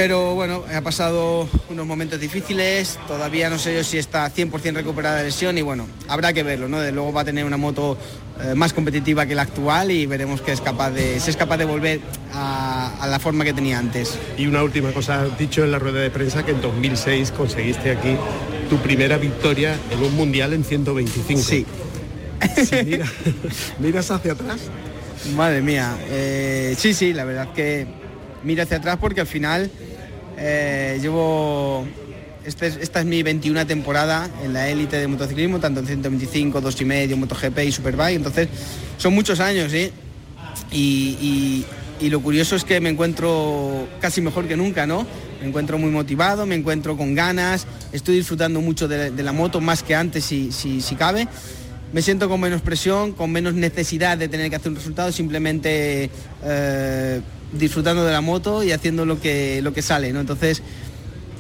Pero 0.00 0.35
bueno, 0.35 0.64
ha 0.75 0.81
pasado 0.81 1.47
unos 1.69 1.87
momentos 1.87 2.19
difíciles, 2.19 2.99
todavía 3.06 3.50
no 3.50 3.58
sé 3.58 3.75
yo 3.75 3.85
si 3.85 3.99
está 3.99 4.32
100% 4.32 4.73
recuperada 4.73 5.19
de 5.19 5.25
lesión 5.25 5.58
y 5.58 5.61
bueno, 5.61 5.87
habrá 6.08 6.32
que 6.32 6.43
verlo, 6.43 6.69
¿no? 6.69 6.81
De 6.81 6.91
luego 6.91 7.12
va 7.12 7.20
a 7.20 7.25
tener 7.26 7.44
una 7.44 7.58
moto 7.58 7.99
eh, 8.43 8.55
más 8.55 8.73
competitiva 8.73 9.26
que 9.26 9.35
la 9.35 9.43
actual 9.43 9.91
y 9.91 10.06
veremos 10.06 10.41
que 10.41 10.52
es 10.52 10.62
capaz 10.62 10.93
de, 10.93 11.20
si 11.20 11.29
es 11.29 11.37
capaz 11.37 11.58
de 11.58 11.67
volver 11.67 12.00
a, 12.32 13.06
la 13.11 13.19
forma 13.19 13.44
que 13.44 13.52
tenía 13.52 13.79
antes. 13.79 14.19
Y 14.38 14.47
una 14.47 14.62
última 14.62 14.91
cosa, 14.93 15.20
has 15.20 15.38
dicho 15.38 15.64
en 15.64 15.70
la 15.70 15.79
rueda 15.79 16.00
de 16.00 16.11
prensa 16.11 16.47
que 16.47 16.52
en 16.52 16.62
2006 16.62 17.32
conseguiste 17.32 17.91
aquí 17.91 18.17
tu 18.70 18.79
primera 18.79 19.19
victoria 19.19 19.76
en 19.91 20.02
un 20.02 20.17
mundial 20.17 20.55
en 20.55 20.64
125. 20.64 21.43
Sí. 21.43 21.67
¿Miras 23.78 24.11
hacia 24.11 24.33
atrás? 24.33 24.61
Madre 25.37 25.61
mía, 25.61 25.95
eh, 26.09 26.75
sí, 26.78 26.95
sí, 26.95 27.12
la 27.12 27.25
verdad 27.25 27.52
que 27.52 28.00
miro 28.42 28.62
hacia 28.62 28.78
atrás 28.78 28.97
porque 29.00 29.21
al 29.21 29.26
final 29.26 29.71
eh, 30.40 30.99
llevo 31.00 31.87
este 32.44 32.66
esta 32.66 33.00
es 33.00 33.06
mi 33.06 33.23
21 33.23 33.66
temporada 33.66 34.28
en 34.42 34.54
la 34.54 34.68
élite 34.68 34.97
de 34.97 35.06
motociclismo, 35.06 35.61
tanto 35.61 35.80
en 35.80 35.87
125, 35.87 36.62
2,5, 36.62 37.16
MotoGP 37.16 37.59
y 37.66 37.73
Superbike, 37.73 38.16
entonces 38.16 38.49
son 38.97 39.14
muchos 39.14 39.40
años, 39.40 39.70
¿sí? 39.70 39.90
Y, 40.73 41.66
lo 42.09 42.23
curioso 42.23 42.56
es 42.56 42.64
que 42.64 42.80
me 42.80 42.88
encuentro 42.88 43.87
casi 44.00 44.23
mejor 44.23 44.49
que 44.49 44.56
nunca, 44.56 44.87
¿no? 44.87 45.06
Me 45.42 45.49
encuentro 45.49 45.76
muy 45.76 45.90
motivado, 45.90 46.47
me 46.47 46.54
encuentro 46.54 46.97
con 46.97 47.14
ganas, 47.14 47.66
estoy 47.92 48.16
disfrutando 48.16 48.62
mucho 48.62 48.88
de, 48.88 49.11
la 49.23 49.32
moto 49.32 49.61
más 49.61 49.82
que 49.82 49.94
antes 49.94 50.25
si, 50.25 50.50
si, 50.50 50.94
cabe. 50.97 51.28
Me 51.92 52.00
siento 52.00 52.28
con 52.28 52.40
menos 52.40 52.62
presión, 52.62 53.12
con 53.12 53.30
menos 53.30 53.52
necesidad 53.52 54.16
de 54.16 54.28
tener 54.28 54.49
que 54.49 54.56
hacer 54.56 54.70
un 54.70 54.76
resultado, 54.76 55.12
simplemente 55.12 56.09
eh, 56.42 57.20
disfrutando 57.52 58.04
de 58.04 58.12
la 58.12 58.21
moto 58.21 58.62
y 58.62 58.73
haciendo 58.73 59.04
lo 59.04 59.21
que, 59.21 59.61
lo 59.62 59.73
que 59.73 59.83
sale, 59.83 60.12
¿no? 60.12 60.21
Entonces, 60.21 60.62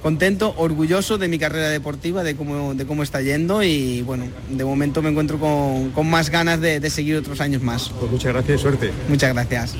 contento, 0.02 0.54
orgulloso 0.56 1.18
de 1.18 1.28
mi 1.28 1.38
carrera 1.38 1.68
deportiva, 1.68 2.22
de 2.22 2.34
cómo, 2.34 2.74
de 2.74 2.86
cómo 2.86 3.02
está 3.02 3.20
yendo 3.20 3.62
y 3.62 4.02
bueno, 4.02 4.24
de 4.48 4.64
momento 4.64 5.02
me 5.02 5.10
encuentro 5.10 5.38
con, 5.38 6.10
más 6.10 6.30
ganas 6.30 6.60
de, 6.60 6.80
de, 6.80 6.90
seguir 6.90 7.16
otros 7.16 7.40
años 7.40 7.62
más. 7.62 7.90
Pues 7.98 8.10
muchas 8.10 8.32
gracias 8.32 8.58
y 8.58 8.62
suerte. 8.62 8.90
Muchas 9.08 9.32
gracias. 9.34 9.76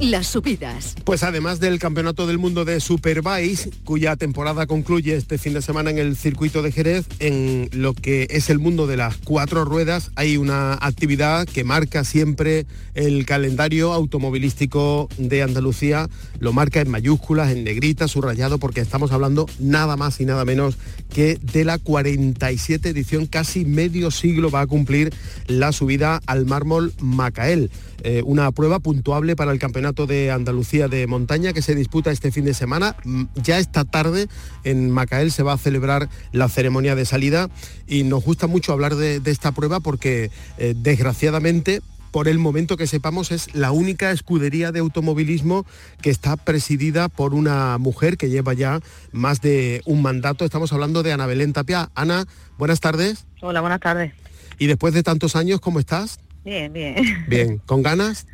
Las 0.00 0.28
subidas. 0.28 0.94
Pues 1.04 1.22
además 1.22 1.60
del 1.60 1.78
Campeonato 1.78 2.26
del 2.26 2.38
Mundo 2.38 2.64
de 2.64 2.80
Superbikes, 2.80 3.68
cuya 3.84 4.16
temporada 4.16 4.66
concluye 4.66 5.14
este 5.14 5.36
fin 5.36 5.52
de 5.52 5.60
semana 5.60 5.90
en 5.90 5.98
el 5.98 6.16
circuito 6.16 6.62
de 6.62 6.72
Jerez, 6.72 7.04
en 7.18 7.68
lo 7.72 7.92
que 7.92 8.26
es 8.30 8.48
el 8.48 8.58
mundo 8.58 8.86
de 8.86 8.96
las 8.96 9.18
cuatro 9.18 9.66
ruedas, 9.66 10.10
hay 10.16 10.38
una 10.38 10.72
actividad 10.72 11.46
que 11.46 11.64
marca 11.64 12.04
siempre 12.04 12.64
el 12.94 13.26
calendario 13.26 13.92
automovilístico 13.92 15.10
de 15.18 15.42
Andalucía. 15.42 16.08
Lo 16.38 16.54
marca 16.54 16.80
en 16.80 16.88
mayúsculas, 16.88 17.50
en 17.50 17.64
negrita, 17.64 18.08
subrayado, 18.08 18.56
porque 18.56 18.80
estamos 18.80 19.12
hablando 19.12 19.44
nada 19.58 19.98
más 19.98 20.18
y 20.18 20.24
nada 20.24 20.46
menos 20.46 20.78
que 21.12 21.38
de 21.52 21.66
la 21.66 21.76
47 21.76 22.88
edición, 22.88 23.26
casi 23.26 23.66
medio 23.66 24.10
siglo 24.10 24.50
va 24.50 24.62
a 24.62 24.66
cumplir 24.66 25.12
la 25.46 25.72
subida 25.72 26.22
al 26.24 26.46
mármol 26.46 26.94
Macael. 27.00 27.70
Eh, 28.02 28.22
una 28.24 28.50
prueba 28.52 28.78
puntuable 28.78 29.36
para 29.36 29.52
el 29.52 29.58
Campeonato 29.58 29.89
de 29.92 30.30
Andalucía 30.30 30.88
de 30.88 31.06
Montaña 31.06 31.52
que 31.52 31.62
se 31.62 31.74
disputa 31.74 32.10
este 32.10 32.30
fin 32.30 32.44
de 32.44 32.54
semana. 32.54 32.96
Mm, 33.04 33.24
ya 33.34 33.58
esta 33.58 33.84
tarde 33.84 34.28
en 34.62 34.90
Macael 34.90 35.32
se 35.32 35.42
va 35.42 35.54
a 35.54 35.58
celebrar 35.58 36.08
la 36.32 36.48
ceremonia 36.48 36.94
de 36.94 37.04
salida 37.04 37.50
y 37.86 38.04
nos 38.04 38.24
gusta 38.24 38.46
mucho 38.46 38.72
hablar 38.72 38.94
de, 38.94 39.20
esta 39.24 39.52
prueba 39.52 39.80
porque 39.80 40.30
eh, 40.58 40.74
desgraciadamente 40.76 41.82
por 42.12 42.26
el 42.26 42.38
momento 42.38 42.76
que 42.76 42.88
sepamos, 42.88 43.30
es 43.30 43.54
la 43.54 43.70
única 43.70 44.10
escudería 44.10 44.72
de 44.72 44.80
automovilismo 44.80 45.64
que 46.02 46.10
está 46.10 46.36
presidida 46.36 47.08
por 47.08 47.34
una 47.34 47.78
mujer 47.78 48.16
que 48.16 48.28
lleva 48.28 48.52
ya 48.52 48.80
más 49.12 49.40
de 49.40 49.80
un 49.84 50.02
mandato. 50.02 50.44
Estamos 50.44 50.72
hablando 50.72 51.04
de 51.04 51.12
Ana 51.12 51.26
Belén 51.26 51.52
Tapia. 51.52 51.90
Ana, 51.94 52.24
buenas 52.58 52.80
tardes. 52.80 53.26
Hola, 53.42 53.60
buenas 53.60 53.78
tardes. 53.78 54.12
Y 54.58 54.66
después 54.66 54.92
de 54.92 55.04
tantos 55.04 55.36
años, 55.36 55.60
¿cómo 55.60 55.78
estás? 55.78 56.18
Bien, 56.44 56.72
bien. 56.72 56.96
Bien, 57.28 57.58
¿con 57.58 57.82
ganas? 57.82 58.26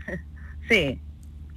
Sí. 0.71 0.99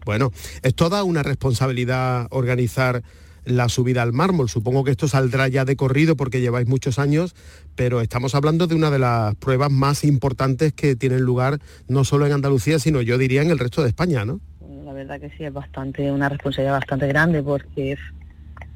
Bueno, 0.06 0.32
es 0.62 0.76
toda 0.76 1.04
una 1.04 1.24
responsabilidad 1.24 2.28
organizar 2.32 3.04
la 3.46 3.70
subida 3.70 4.02
al 4.02 4.14
mármol. 4.14 4.50
Supongo 4.50 4.84
que 4.84 4.92
esto 4.92 5.08
saldrá 5.08 5.48
ya 5.48 5.66
de 5.66 5.76
corrido 5.76 6.16
porque 6.16 6.42
lleváis 6.42 6.68
muchos 6.68 7.00
años, 7.00 7.36
pero 7.76 8.02
estamos 8.02 8.36
hablando 8.36 8.68
de 8.68 8.76
una 8.76 8.92
de 8.92 9.00
las 9.00 9.36
pruebas 9.36 9.72
más 9.72 10.04
importantes 10.04 10.74
que 10.74 10.96
tienen 10.96 11.22
lugar 11.22 11.60
no 11.88 12.04
solo 12.04 12.26
en 12.26 12.34
Andalucía, 12.34 12.80
sino 12.80 13.02
yo 13.02 13.18
diría 13.18 13.42
en 13.42 13.50
el 13.50 13.60
resto 13.60 13.82
de 13.82 13.90
España, 13.90 14.26
¿no? 14.26 14.40
La 14.86 14.94
verdad 14.94 15.20
que 15.20 15.30
sí, 15.38 15.44
es 15.44 15.54
bastante, 15.54 16.12
una 16.12 16.30
responsabilidad 16.30 16.74
bastante 16.74 17.08
grande 17.08 17.42
porque 17.42 17.98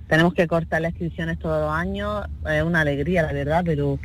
tenemos 0.08 0.34
que 0.34 0.48
cortar 0.48 0.82
las 0.82 0.92
inscripciones 0.92 1.40
todos 1.40 1.62
los 1.62 1.72
años, 1.72 2.26
es 2.50 2.64
una 2.64 2.82
alegría 2.82 3.24
la 3.24 3.34
verdad, 3.34 3.64
pero 3.66 4.00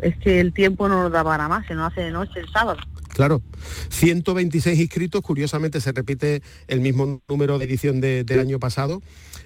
es 0.00 0.16
que 0.16 0.40
el 0.40 0.52
tiempo 0.52 0.88
no 0.88 1.02
nos 1.02 1.12
da 1.12 1.22
para 1.22 1.48
más, 1.48 1.66
se 1.66 1.74
nos 1.74 1.92
hace 1.92 2.02
de 2.02 2.10
noche 2.10 2.40
el 2.40 2.48
sábado. 2.48 2.78
Claro, 3.12 3.42
126 3.90 4.78
inscritos, 4.78 5.20
curiosamente 5.20 5.80
se 5.80 5.92
repite 5.92 6.42
el 6.66 6.80
mismo 6.80 7.20
número 7.28 7.58
de 7.58 7.66
edición 7.66 8.00
del 8.00 8.38
año 8.38 8.58
pasado. 8.58 9.02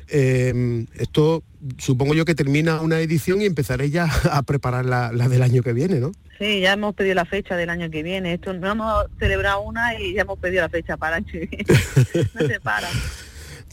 Em, 0.09 0.87
esto 0.95 1.43
supongo 1.79 2.15
yo 2.15 2.25
que 2.25 2.37
termina 2.37 2.81
una 2.81 3.01
edición 3.01 3.43
y 3.43 3.45
empezaré 3.45 3.91
ya 3.91 4.09
a 4.31 4.43
preparar 4.43 4.85
la, 4.85 5.11
del 5.11 5.43
año 5.43 5.63
que 5.63 5.73
viene, 5.73 5.99
¿no? 5.99 6.13
Sí, 6.39 6.61
ya 6.61 6.75
hemos 6.75 6.95
pedido 6.95 7.15
la 7.15 7.25
fecha 7.25 7.57
del 7.57 7.71
año 7.71 7.91
que 7.91 8.03
viene. 8.03 8.35
Esto 8.35 8.53
no 8.53 8.71
hemos 8.71 9.07
celebrado 9.19 9.63
una 9.63 9.99
y 9.99 10.15
ya 10.15 10.23
hemos 10.23 10.39
pedido 10.39 10.63
la 10.63 10.69
fecha 10.69 10.97
para 10.97 11.17
el 11.17 11.25
año 11.25 11.33
que 11.33 11.47
viene. 11.47 11.67
no 12.35 12.47
se 12.47 12.61
para. 12.61 12.89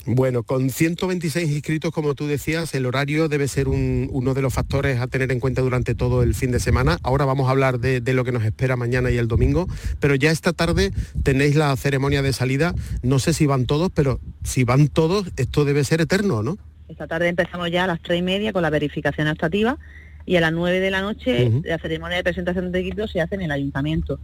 Bueno, 0.06 0.44
con 0.44 0.70
126 0.70 1.50
inscritos, 1.50 1.92
como 1.92 2.14
tú 2.14 2.28
decías, 2.28 2.76
el 2.76 2.86
horario 2.86 3.30
debe 3.30 3.48
ser 3.48 3.70
uno 3.70 4.34
de 4.34 4.42
los 4.42 4.54
factores 4.54 5.00
a 5.00 5.08
tener 5.08 5.32
en 5.32 5.40
cuenta 5.40 5.62
durante 5.62 5.96
todo 5.96 6.24
el 6.24 6.36
fin 6.36 6.52
de 6.52 6.60
semana. 6.60 6.98
Ahora 7.04 7.24
vamos 7.24 7.48
a 7.48 7.52
hablar 7.52 7.80
de, 7.80 8.02
lo 8.14 8.26
que 8.26 8.34
nos 8.34 8.44
espera 8.44 8.76
mañana 8.76 9.12
y 9.12 9.18
el 9.18 9.30
domingo, 9.30 9.68
pero 10.02 10.16
ya 10.16 10.30
esta 10.30 10.52
tarde 10.52 10.92
tenéis 11.24 11.56
la 11.56 11.74
ceremonia 11.78 12.22
de 12.22 12.34
salida. 12.34 12.74
No 13.02 13.18
sé 13.18 13.32
si 13.34 13.46
van 13.46 13.66
todos, 13.66 13.92
pero 13.96 14.20
si 14.44 14.66
van 14.66 14.90
todos, 14.90 15.32
esto 15.38 15.64
debe 15.64 15.86
ser 15.86 16.02
eterno, 16.02 16.44
¿no? 16.44 16.58
Esta 16.90 17.08
tarde 17.08 17.30
empezamos 17.30 17.72
ya 17.72 17.86
a 17.86 17.88
las 17.88 18.02
tres 18.02 18.20
y 18.20 18.24
media 18.24 18.52
con 18.52 18.62
la 18.62 18.70
verificación 18.70 19.30
estativa 19.30 19.78
y 20.26 20.36
a 20.36 20.42
las 20.42 20.52
nueve 20.52 20.82
de 20.82 20.92
la 20.92 21.02
noche 21.02 21.50
la 21.64 21.80
ceremonia 21.80 22.18
de 22.18 22.24
presentación 22.24 22.74
de 22.74 22.80
equipos 22.80 23.10
se 23.12 23.22
hace 23.22 23.36
en 23.36 23.42
el 23.44 23.52
ayuntamiento. 23.52 24.20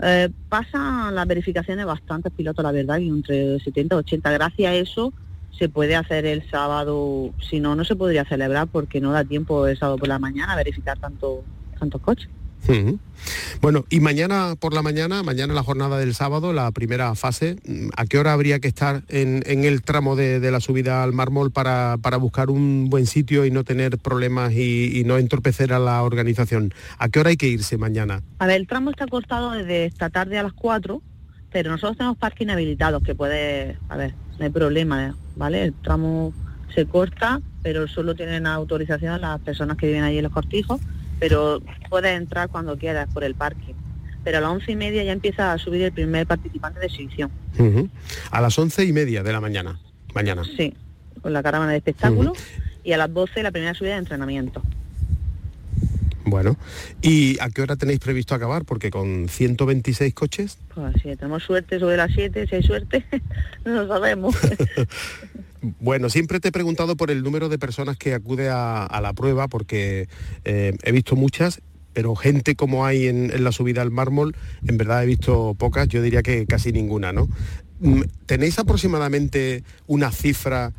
Eh, 0.00 0.30
pasan 0.48 1.14
las 1.14 1.26
verificaciones 1.26 1.86
bastantes 1.86 2.32
pilotos, 2.32 2.62
la 2.62 2.72
verdad, 2.72 2.98
y 2.98 3.08
entre 3.08 3.60
70 3.60 3.96
y 3.96 3.98
80. 3.98 4.30
Gracias 4.30 4.70
a 4.70 4.74
eso 4.74 5.12
se 5.50 5.68
puede 5.68 5.96
hacer 5.96 6.26
el 6.26 6.48
sábado, 6.50 7.32
si 7.40 7.60
no, 7.60 7.76
no 7.76 7.84
se 7.84 7.94
podría 7.94 8.24
celebrar 8.24 8.68
porque 8.68 9.00
no 9.00 9.12
da 9.12 9.24
tiempo 9.24 9.66
el 9.66 9.78
sábado 9.78 9.98
por 9.98 10.08
la 10.08 10.18
mañana 10.18 10.54
a 10.54 10.56
verificar 10.56 10.98
tanto, 10.98 11.44
tantos 11.78 12.00
coches. 12.00 12.28
Bueno, 13.60 13.84
y 13.90 14.00
mañana 14.00 14.54
por 14.58 14.74
la 14.74 14.82
mañana, 14.82 15.22
mañana 15.22 15.54
la 15.54 15.62
jornada 15.62 15.98
del 15.98 16.14
sábado, 16.14 16.52
la 16.52 16.70
primera 16.72 17.14
fase, 17.14 17.56
¿a 17.96 18.06
qué 18.06 18.18
hora 18.18 18.32
habría 18.32 18.58
que 18.60 18.68
estar 18.68 19.02
en, 19.08 19.42
el 19.46 19.82
tramo 19.82 20.16
de, 20.16 20.50
la 20.50 20.60
subida 20.60 21.02
al 21.02 21.12
mármol 21.12 21.50
para, 21.50 21.96
buscar 22.18 22.50
un 22.50 22.90
buen 22.90 23.06
sitio 23.06 23.44
y 23.44 23.50
no 23.50 23.64
tener 23.64 23.98
problemas 23.98 24.52
y, 24.52 25.02
no 25.06 25.18
entorpecer 25.18 25.72
a 25.72 25.78
la 25.78 26.02
organización? 26.02 26.74
¿A 26.98 27.08
qué 27.08 27.20
hora 27.20 27.30
hay 27.30 27.36
que 27.36 27.48
irse 27.48 27.78
mañana? 27.78 28.22
A 28.38 28.46
ver, 28.46 28.56
el 28.56 28.66
tramo 28.66 28.90
está 28.90 29.06
cortado 29.06 29.52
desde 29.52 29.84
esta 29.84 30.10
tarde 30.10 30.38
a 30.38 30.42
las 30.42 30.52
4, 30.52 31.00
pero 31.50 31.70
nosotros 31.70 31.96
tenemos 31.96 32.18
parking 32.18 32.48
habilitados 32.48 33.02
que 33.02 33.14
puede, 33.14 33.78
a 33.88 33.96
ver, 33.96 34.14
no 34.38 34.44
hay 34.44 34.50
problema, 34.50 35.14
¿vale? 35.36 35.64
El 35.64 35.72
tramo 35.74 36.32
se 36.74 36.86
corta, 36.86 37.40
pero 37.62 37.86
solo 37.86 38.14
tienen 38.14 38.46
autorización 38.46 39.20
las 39.20 39.40
personas 39.40 39.76
que 39.76 39.86
viven 39.86 40.02
allí 40.02 40.18
en 40.18 40.24
los 40.24 40.32
cortijos, 40.32 40.80
pero 41.22 41.62
puedes 41.88 42.18
entrar 42.18 42.48
cuando 42.48 42.76
quieras 42.76 43.08
por 43.14 43.22
el 43.22 43.36
parque. 43.36 43.76
Pero 44.24 44.38
a 44.38 44.40
las 44.40 44.50
once 44.50 44.72
y 44.72 44.74
media 44.74 45.04
ya 45.04 45.12
empieza 45.12 45.52
a 45.52 45.58
subir 45.58 45.80
el 45.82 45.92
primer 45.92 46.26
participante 46.26 46.80
de 46.80 46.86
exhibición. 46.86 47.30
A 48.32 48.40
las 48.40 48.58
once 48.58 48.84
y 48.84 48.92
media 48.92 49.22
de 49.22 49.32
la 49.32 49.40
mañana. 49.40 49.78
Mañana. 50.16 50.42
Sí, 50.56 50.74
con 51.20 51.32
la 51.32 51.40
caravana 51.40 51.70
de 51.70 51.76
espectáculo. 51.76 52.32
Y 52.82 52.92
a 52.92 52.96
las 52.96 53.14
doce 53.14 53.40
la 53.44 53.52
primera 53.52 53.72
subida 53.72 53.92
de 53.92 53.98
entrenamiento. 53.98 54.62
Bueno, 56.24 56.56
¿y 57.02 57.38
a 57.38 57.50
qué 57.50 57.62
hora 57.62 57.76
tenéis 57.76 58.00
previsto 58.00 58.34
acabar? 58.34 58.64
Porque 58.64 58.90
con 58.90 59.28
126 59.28 60.14
coches... 60.14 60.58
Pues 60.74 60.94
si 60.94 61.14
tenemos 61.14 61.44
suerte 61.44 61.78
sobre 61.78 61.98
las 61.98 62.10
7, 62.12 62.48
si 62.48 62.56
hay 62.56 62.62
suerte, 62.64 63.04
no 63.64 63.84
lo 63.84 63.86
sabemos. 63.86 64.34
Bueno, 65.80 66.10
siempre 66.10 66.40
te 66.40 66.48
he 66.48 66.52
preguntado 66.52 66.96
por 66.96 67.10
el 67.10 67.22
número 67.22 67.48
de 67.48 67.58
personas 67.58 67.96
que 67.96 68.14
acude 68.14 68.48
a, 68.50 69.00
la 69.00 69.12
prueba, 69.12 69.46
porque 69.48 70.08
eh, 70.44 70.76
he 70.82 70.92
visto 70.92 71.14
muchas, 71.14 71.62
pero 71.92 72.16
gente 72.16 72.56
como 72.56 72.84
hay 72.84 73.06
en, 73.06 73.44
la 73.44 73.52
subida 73.52 73.82
al 73.82 73.92
mármol, 73.92 74.34
en 74.66 74.76
verdad 74.76 75.04
he 75.04 75.06
visto 75.06 75.54
pocas, 75.56 75.88
yo 75.88 76.02
diría 76.02 76.22
que 76.22 76.46
casi 76.46 76.72
ninguna, 76.72 77.12
¿no? 77.12 77.28
Mm, 77.80 78.02
¿Tenéis 78.26 78.58
aproximadamente 78.58 79.62
una 79.86 80.10
cifra 80.10 80.72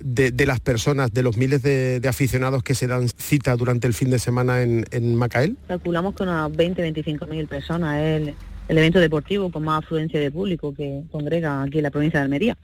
de, 0.00 0.46
las 0.46 0.60
personas, 0.60 1.12
de 1.12 1.22
los 1.22 1.36
miles 1.36 1.62
de, 1.62 2.00
aficionados 2.08 2.62
que 2.62 2.74
se 2.74 2.86
dan 2.86 3.08
cita 3.08 3.56
durante 3.56 3.86
el 3.86 3.94
fin 3.94 4.10
de 4.10 4.18
semana 4.18 4.62
en, 4.62 5.14
Macael? 5.14 5.56
Calculamos 5.66 6.14
con 6.14 6.28
unas 6.28 6.54
20, 6.54 6.82
25 6.82 7.26
mil 7.26 7.46
personas. 7.46 8.34
El 8.68 8.78
evento 8.78 8.98
deportivo 8.98 9.50
con 9.50 9.64
más 9.64 9.84
afluencia 9.84 10.18
de 10.18 10.30
público 10.30 10.74
que 10.74 11.02
congrega 11.10 11.62
aquí 11.62 11.78
en 11.78 11.84
la 11.84 11.90
provincia 11.90 12.20
de 12.20 12.24
Almería. 12.24 12.56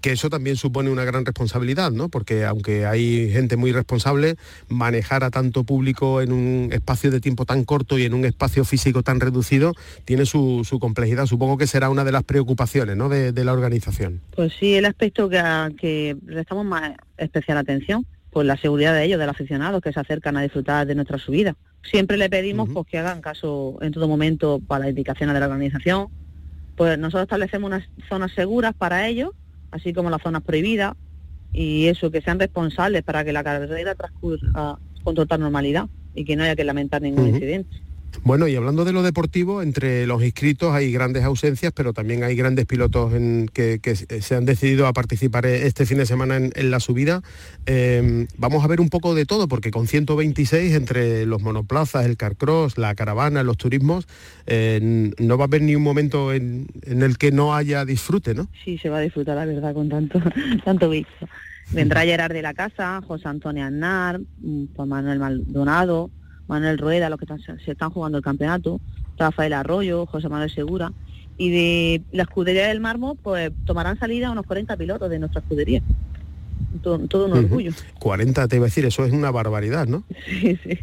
Que 0.00 0.12
eso 0.12 0.30
también 0.30 0.56
supone 0.56 0.90
una 0.90 1.04
gran 1.04 1.24
responsabilidad, 1.24 1.90
¿no? 1.90 2.08
Porque 2.08 2.44
aunque 2.44 2.86
hay 2.86 3.30
gente 3.30 3.56
muy 3.56 3.72
responsable, 3.72 4.36
manejar 4.68 5.24
a 5.24 5.30
tanto 5.30 5.64
público 5.64 6.20
en 6.20 6.32
un 6.32 6.70
espacio 6.72 7.10
de 7.10 7.20
tiempo 7.20 7.44
tan 7.44 7.64
corto 7.64 7.98
y 7.98 8.04
en 8.04 8.14
un 8.14 8.24
espacio 8.24 8.64
físico 8.64 9.02
tan 9.02 9.20
reducido 9.20 9.72
tiene 10.04 10.26
su, 10.26 10.66
complejidad. 10.80 11.26
Supongo 11.26 11.58
que 11.58 11.66
será 11.66 11.90
una 11.90 12.04
de 12.04 12.12
las 12.12 12.22
preocupaciones 12.24 12.96
¿no? 12.96 13.08
de, 13.08 13.40
la 13.44 13.52
organización. 13.52 14.20
Pues 14.36 14.52
sí, 14.58 14.74
el 14.74 14.84
aspecto 14.84 15.28
que, 15.28 15.42
que 15.78 16.16
prestamos 16.26 16.66
más 16.66 16.92
especial 17.16 17.56
atención, 17.56 18.06
pues 18.30 18.46
la 18.46 18.56
seguridad 18.56 18.94
de 18.94 19.04
ellos, 19.04 19.18
de 19.18 19.26
los 19.26 19.34
aficionados 19.34 19.82
que 19.82 19.92
se 19.92 20.00
acercan 20.00 20.36
a 20.36 20.42
disfrutar 20.42 20.86
de 20.86 20.94
nuestra 20.94 21.18
subida. 21.18 21.56
Siempre 21.82 22.16
le 22.16 22.30
pedimos 22.30 22.68
pues, 22.68 22.86
que 22.86 22.98
hagan 22.98 23.20
caso 23.20 23.78
en 23.80 23.92
todo 23.92 24.08
momento 24.08 24.60
para 24.66 24.80
las 24.80 24.90
indicaciones 24.90 25.34
de 25.34 25.40
la 25.40 25.46
organización. 25.46 26.08
Pues 26.76 26.98
nosotros 26.98 27.24
establecemos 27.24 27.68
unas 27.68 27.88
zonas 28.08 28.32
seguras 28.32 28.74
para 28.74 29.06
ellos, 29.08 29.30
así 29.70 29.92
como 29.92 30.10
las 30.10 30.22
zonas 30.22 30.42
prohibidas, 30.42 30.94
y 31.52 31.86
eso, 31.86 32.10
que 32.10 32.20
sean 32.20 32.38
responsables 32.38 33.02
para 33.02 33.24
que 33.24 33.32
la 33.32 33.42
carrera 33.42 33.94
transcurra 33.94 34.78
con 35.02 35.14
total 35.14 35.40
normalidad 35.40 35.88
y 36.14 36.24
que 36.24 36.36
no 36.36 36.44
haya 36.44 36.54
que 36.54 36.64
lamentar 36.64 37.02
ningún 37.02 37.28
incidente. 37.28 37.76
Bueno, 38.22 38.48
y 38.48 38.54
hablando 38.54 38.84
de 38.84 38.92
lo 38.92 39.02
deportivo, 39.02 39.62
entre 39.62 40.06
los 40.06 40.22
inscritos 40.22 40.74
hay 40.74 40.92
grandes 40.92 41.24
ausencias, 41.24 41.72
pero 41.74 41.92
también 41.92 42.22
hay 42.22 42.36
grandes 42.36 42.66
pilotos 42.66 43.12
que, 43.52 43.80
se 44.20 44.34
han 44.34 44.44
decidido 44.44 44.86
a 44.86 44.92
participar 44.92 45.46
e-, 45.46 45.66
este 45.66 45.86
fin 45.86 45.98
de 45.98 46.06
semana 46.06 46.36
en, 46.36 46.70
la 46.70 46.80
subida. 46.80 47.22
Em, 47.66 48.26
vamos 48.36 48.64
a 48.64 48.68
ver 48.68 48.80
un 48.80 48.88
poco 48.88 49.14
de 49.14 49.26
todo, 49.26 49.48
porque 49.48 49.70
con 49.70 49.86
126 49.86 50.74
entre 50.74 51.26
los 51.26 51.40
monoplazas, 51.42 52.06
el 52.06 52.16
carcross, 52.16 52.78
la 52.78 52.94
caravana, 52.94 53.42
los 53.42 53.56
turismos, 53.56 54.06
eh, 54.46 55.12
no 55.18 55.38
va 55.38 55.44
a 55.44 55.46
haber 55.46 55.62
ni 55.62 55.74
un 55.74 55.82
momento 55.82 56.32
en, 56.32 56.66
el 56.84 57.18
que 57.18 57.32
no 57.32 57.54
haya 57.54 57.84
disfrute, 57.84 58.34
¿no? 58.34 58.48
Sí, 58.64 58.78
se 58.78 58.90
va 58.90 58.98
a 58.98 59.00
disfrutar, 59.00 59.36
la 59.36 59.46
verdad, 59.46 59.72
con 59.74 59.88
tanto, 59.88 60.20
tanto 60.64 60.90
visto. 60.90 61.28
Vendrá 61.72 62.02
Gerard 62.02 62.32
de 62.32 62.42
la 62.42 62.52
Casa, 62.52 63.00
José 63.06 63.28
Antonio 63.28 63.64
Aznar, 63.64 64.20
mm, 64.20 64.74
Juan 64.74 64.88
Manuel 64.88 65.18
Maldonado, 65.20 66.10
Manuel 66.50 66.78
Rueda, 66.78 67.08
los 67.08 67.18
que 67.18 67.26
se 67.64 67.70
están 67.70 67.90
jugando 67.90 68.18
el 68.18 68.24
campeonato, 68.24 68.80
Rafael 69.16 69.52
Arroyo, 69.52 70.04
José 70.06 70.28
Manuel 70.28 70.50
Segura. 70.50 70.92
Y 71.38 71.50
de 71.50 72.02
la 72.12 72.24
escudería 72.24 72.66
del 72.66 72.80
Mármol, 72.80 73.16
pues 73.22 73.50
tomarán 73.64 73.98
salida 73.98 74.30
unos 74.30 74.44
40 74.44 74.76
pilotos 74.76 75.08
de 75.08 75.18
nuestra 75.20 75.40
escudería. 75.40 75.80
Todo, 76.82 77.26
un 77.26 77.32
orgullo. 77.32 77.72
40, 77.98 78.48
te 78.48 78.56
iba 78.56 78.64
a 78.64 78.68
decir, 78.68 78.84
eso 78.84 79.04
es 79.04 79.12
una 79.12 79.30
barbaridad, 79.30 79.86
¿no? 79.86 80.02
Sí, 80.26 80.58
sí. 80.62 80.78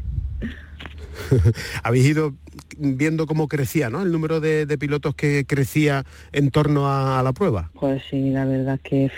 Habéis 1.83 2.05
ido 2.05 2.33
viendo 2.77 3.27
cómo 3.27 3.47
crecía, 3.47 3.89
¿no? 3.89 4.01
El 4.01 4.11
número 4.11 4.39
de, 4.39 4.65
pilotos 4.79 5.15
que 5.15 5.45
crecía 5.45 6.05
en 6.31 6.49
torno 6.49 6.87
a, 6.87 7.21
la 7.23 7.33
prueba. 7.33 7.71
Pues 7.73 8.03
sí, 8.09 8.29
la 8.31 8.45
verdad 8.45 8.75
es 8.75 8.81
que 8.81 9.11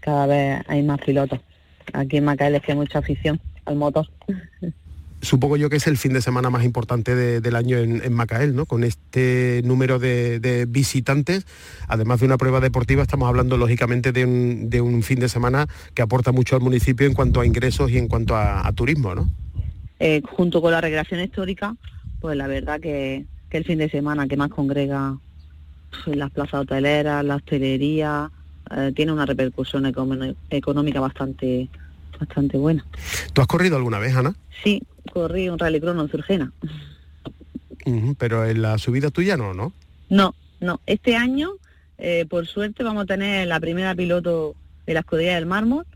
cada 0.00 0.26
vez 0.26 0.62
hay 0.68 0.82
más 0.82 1.00
pilotos. 1.00 1.40
Aquí 1.92 2.18
en 2.18 2.24
Macael 2.24 2.54
es 2.56 2.62
que 2.62 2.72
hay 2.72 2.78
mucha 2.78 2.98
afición 2.98 3.40
al 3.64 3.76
motor. 3.76 4.06
Supongo 5.22 5.56
yo 5.56 5.70
que 5.70 5.76
es 5.76 5.86
el 5.86 5.96
fin 5.96 6.12
de 6.12 6.20
semana 6.20 6.50
más 6.50 6.64
importante 6.64 7.14
del 7.40 7.56
año 7.56 7.78
en, 7.78 8.12
Macael, 8.12 8.54
¿no? 8.54 8.66
Con 8.66 8.84
este 8.84 9.62
número 9.64 9.98
de, 9.98 10.66
visitantes, 10.68 11.46
además 11.88 12.20
de 12.20 12.26
una 12.26 12.36
prueba 12.36 12.60
deportiva, 12.60 13.02
estamos 13.02 13.28
hablando 13.28 13.56
lógicamente 13.56 14.12
de 14.12 14.24
un, 14.26 15.02
fin 15.02 15.18
de 15.18 15.28
semana 15.28 15.66
que 15.94 16.02
aporta 16.02 16.32
mucho 16.32 16.56
al 16.56 16.62
municipio 16.62 17.06
en 17.06 17.14
cuanto 17.14 17.40
a 17.40 17.46
ingresos 17.46 17.90
y 17.90 17.98
en 17.98 18.08
cuanto 18.08 18.36
a, 18.36 18.70
turismo, 18.72 19.14
¿no? 19.14 19.30
Eh, 19.98 20.20
junto 20.30 20.60
con 20.60 20.72
la 20.72 20.80
recreación 20.80 21.20
histórica, 21.20 21.74
pues 22.20 22.36
la 22.36 22.46
verdad 22.46 22.78
que, 22.80 23.24
el 23.50 23.64
fin 23.64 23.78
de 23.78 23.88
semana 23.88 24.28
que 24.28 24.36
más 24.36 24.50
congrega 24.50 25.16
las 26.04 26.30
plazas 26.30 26.60
hoteleras, 26.60 27.24
la 27.24 27.36
hostelería, 27.36 28.30
eh, 28.70 28.92
tiene 28.94 29.12
una 29.12 29.24
repercusión 29.24 29.86
económica 30.50 31.00
bastante 31.00 31.70
bastante 32.18 32.58
buena. 32.58 32.84
¿Tú 33.32 33.40
has 33.40 33.46
corrido 33.46 33.76
alguna 33.76 33.98
vez, 33.98 34.14
Ana? 34.14 34.34
Sí, 34.62 34.82
corrí 35.12 35.48
un 35.48 35.58
rallycrono 35.58 36.02
en 36.02 36.10
Surgena. 36.10 36.52
pero 38.18 38.44
en 38.44 38.62
la 38.62 38.78
subida 38.78 39.10
tuya 39.10 39.36
no, 39.36 39.54
¿no? 39.54 39.72
No, 40.08 40.34
no. 40.60 40.80
Este 40.86 41.16
año, 41.16 41.52
eh, 41.98 42.26
por 42.28 42.46
suerte, 42.46 42.82
vamos 42.82 43.04
a 43.04 43.06
tener 43.06 43.46
la 43.46 43.60
primera 43.60 43.94
piloto 43.94 44.54
de 44.86 44.94
la 44.94 45.00
escudería 45.00 45.34
del 45.34 45.46
mármol, 45.46 45.86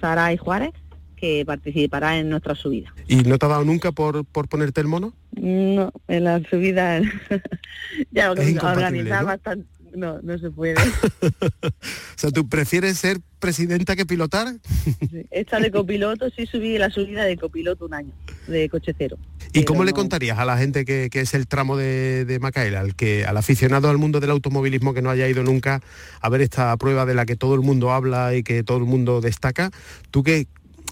Sara 0.00 0.36
Juárez, 0.36 0.72
que 1.16 1.44
participará 1.46 2.18
en 2.18 2.28
nuestra 2.28 2.54
subida. 2.54 2.94
¿Y 3.08 3.16
no 3.16 3.38
te 3.38 3.46
ha 3.46 3.48
dado 3.48 3.64
nunca 3.64 3.92
por, 3.92 4.24
por 4.24 4.48
ponerte 4.48 4.80
el 4.80 4.86
mono? 4.86 5.12
No, 5.32 5.92
en 6.08 6.24
la 6.24 6.40
subida 6.48 7.00
ya 8.10 8.30
organizar 8.30 9.24
bastante, 9.24 9.66
no, 9.96 10.20
no 10.22 10.38
se 10.38 10.50
puede. 10.50 10.74
o 11.62 11.70
sea, 12.16 12.30
¿tú 12.30 12.48
prefieres 12.48 12.98
ser 12.98 13.18
presidenta 13.38 13.96
que 13.96 14.06
pilotar? 14.06 14.54
Esta 15.30 15.58
de 15.58 15.70
copiloto, 15.70 16.28
sí 16.30 16.46
subí 16.46 16.78
la 16.78 16.90
subida 16.90 17.24
de 17.24 17.36
copiloto 17.36 17.86
un 17.86 17.94
año, 17.94 18.12
de 18.46 18.68
coche 18.68 18.94
cero. 18.96 19.16
¿Y 19.52 19.64
cómo 19.64 19.84
le 19.84 19.92
contarías 19.92 20.38
a 20.38 20.44
la 20.44 20.58
gente 20.58 20.84
que, 20.84 21.08
es 21.12 21.34
el 21.34 21.46
tramo 21.46 21.76
de, 21.76 22.26
de 22.26 22.38
Macaela, 22.38 22.80
al, 22.80 22.94
que, 22.94 23.24
al 23.24 23.36
aficionado 23.38 23.88
al 23.88 23.96
mundo 23.96 24.20
del 24.20 24.30
automovilismo 24.30 24.92
que 24.92 25.00
no 25.00 25.10
haya 25.10 25.26
ido 25.28 25.42
nunca 25.42 25.80
a 26.20 26.28
ver 26.28 26.42
esta 26.42 26.76
prueba 26.76 27.06
de 27.06 27.14
la 27.14 27.24
que 27.24 27.36
todo 27.36 27.54
el 27.54 27.62
mundo 27.62 27.90
habla 27.90 28.34
y 28.34 28.42
que 28.42 28.62
todo 28.62 28.78
el 28.78 28.84
mundo 28.84 29.22
destaca? 29.22 29.70
¿Tú 30.10 30.22
qué, 30.22 30.46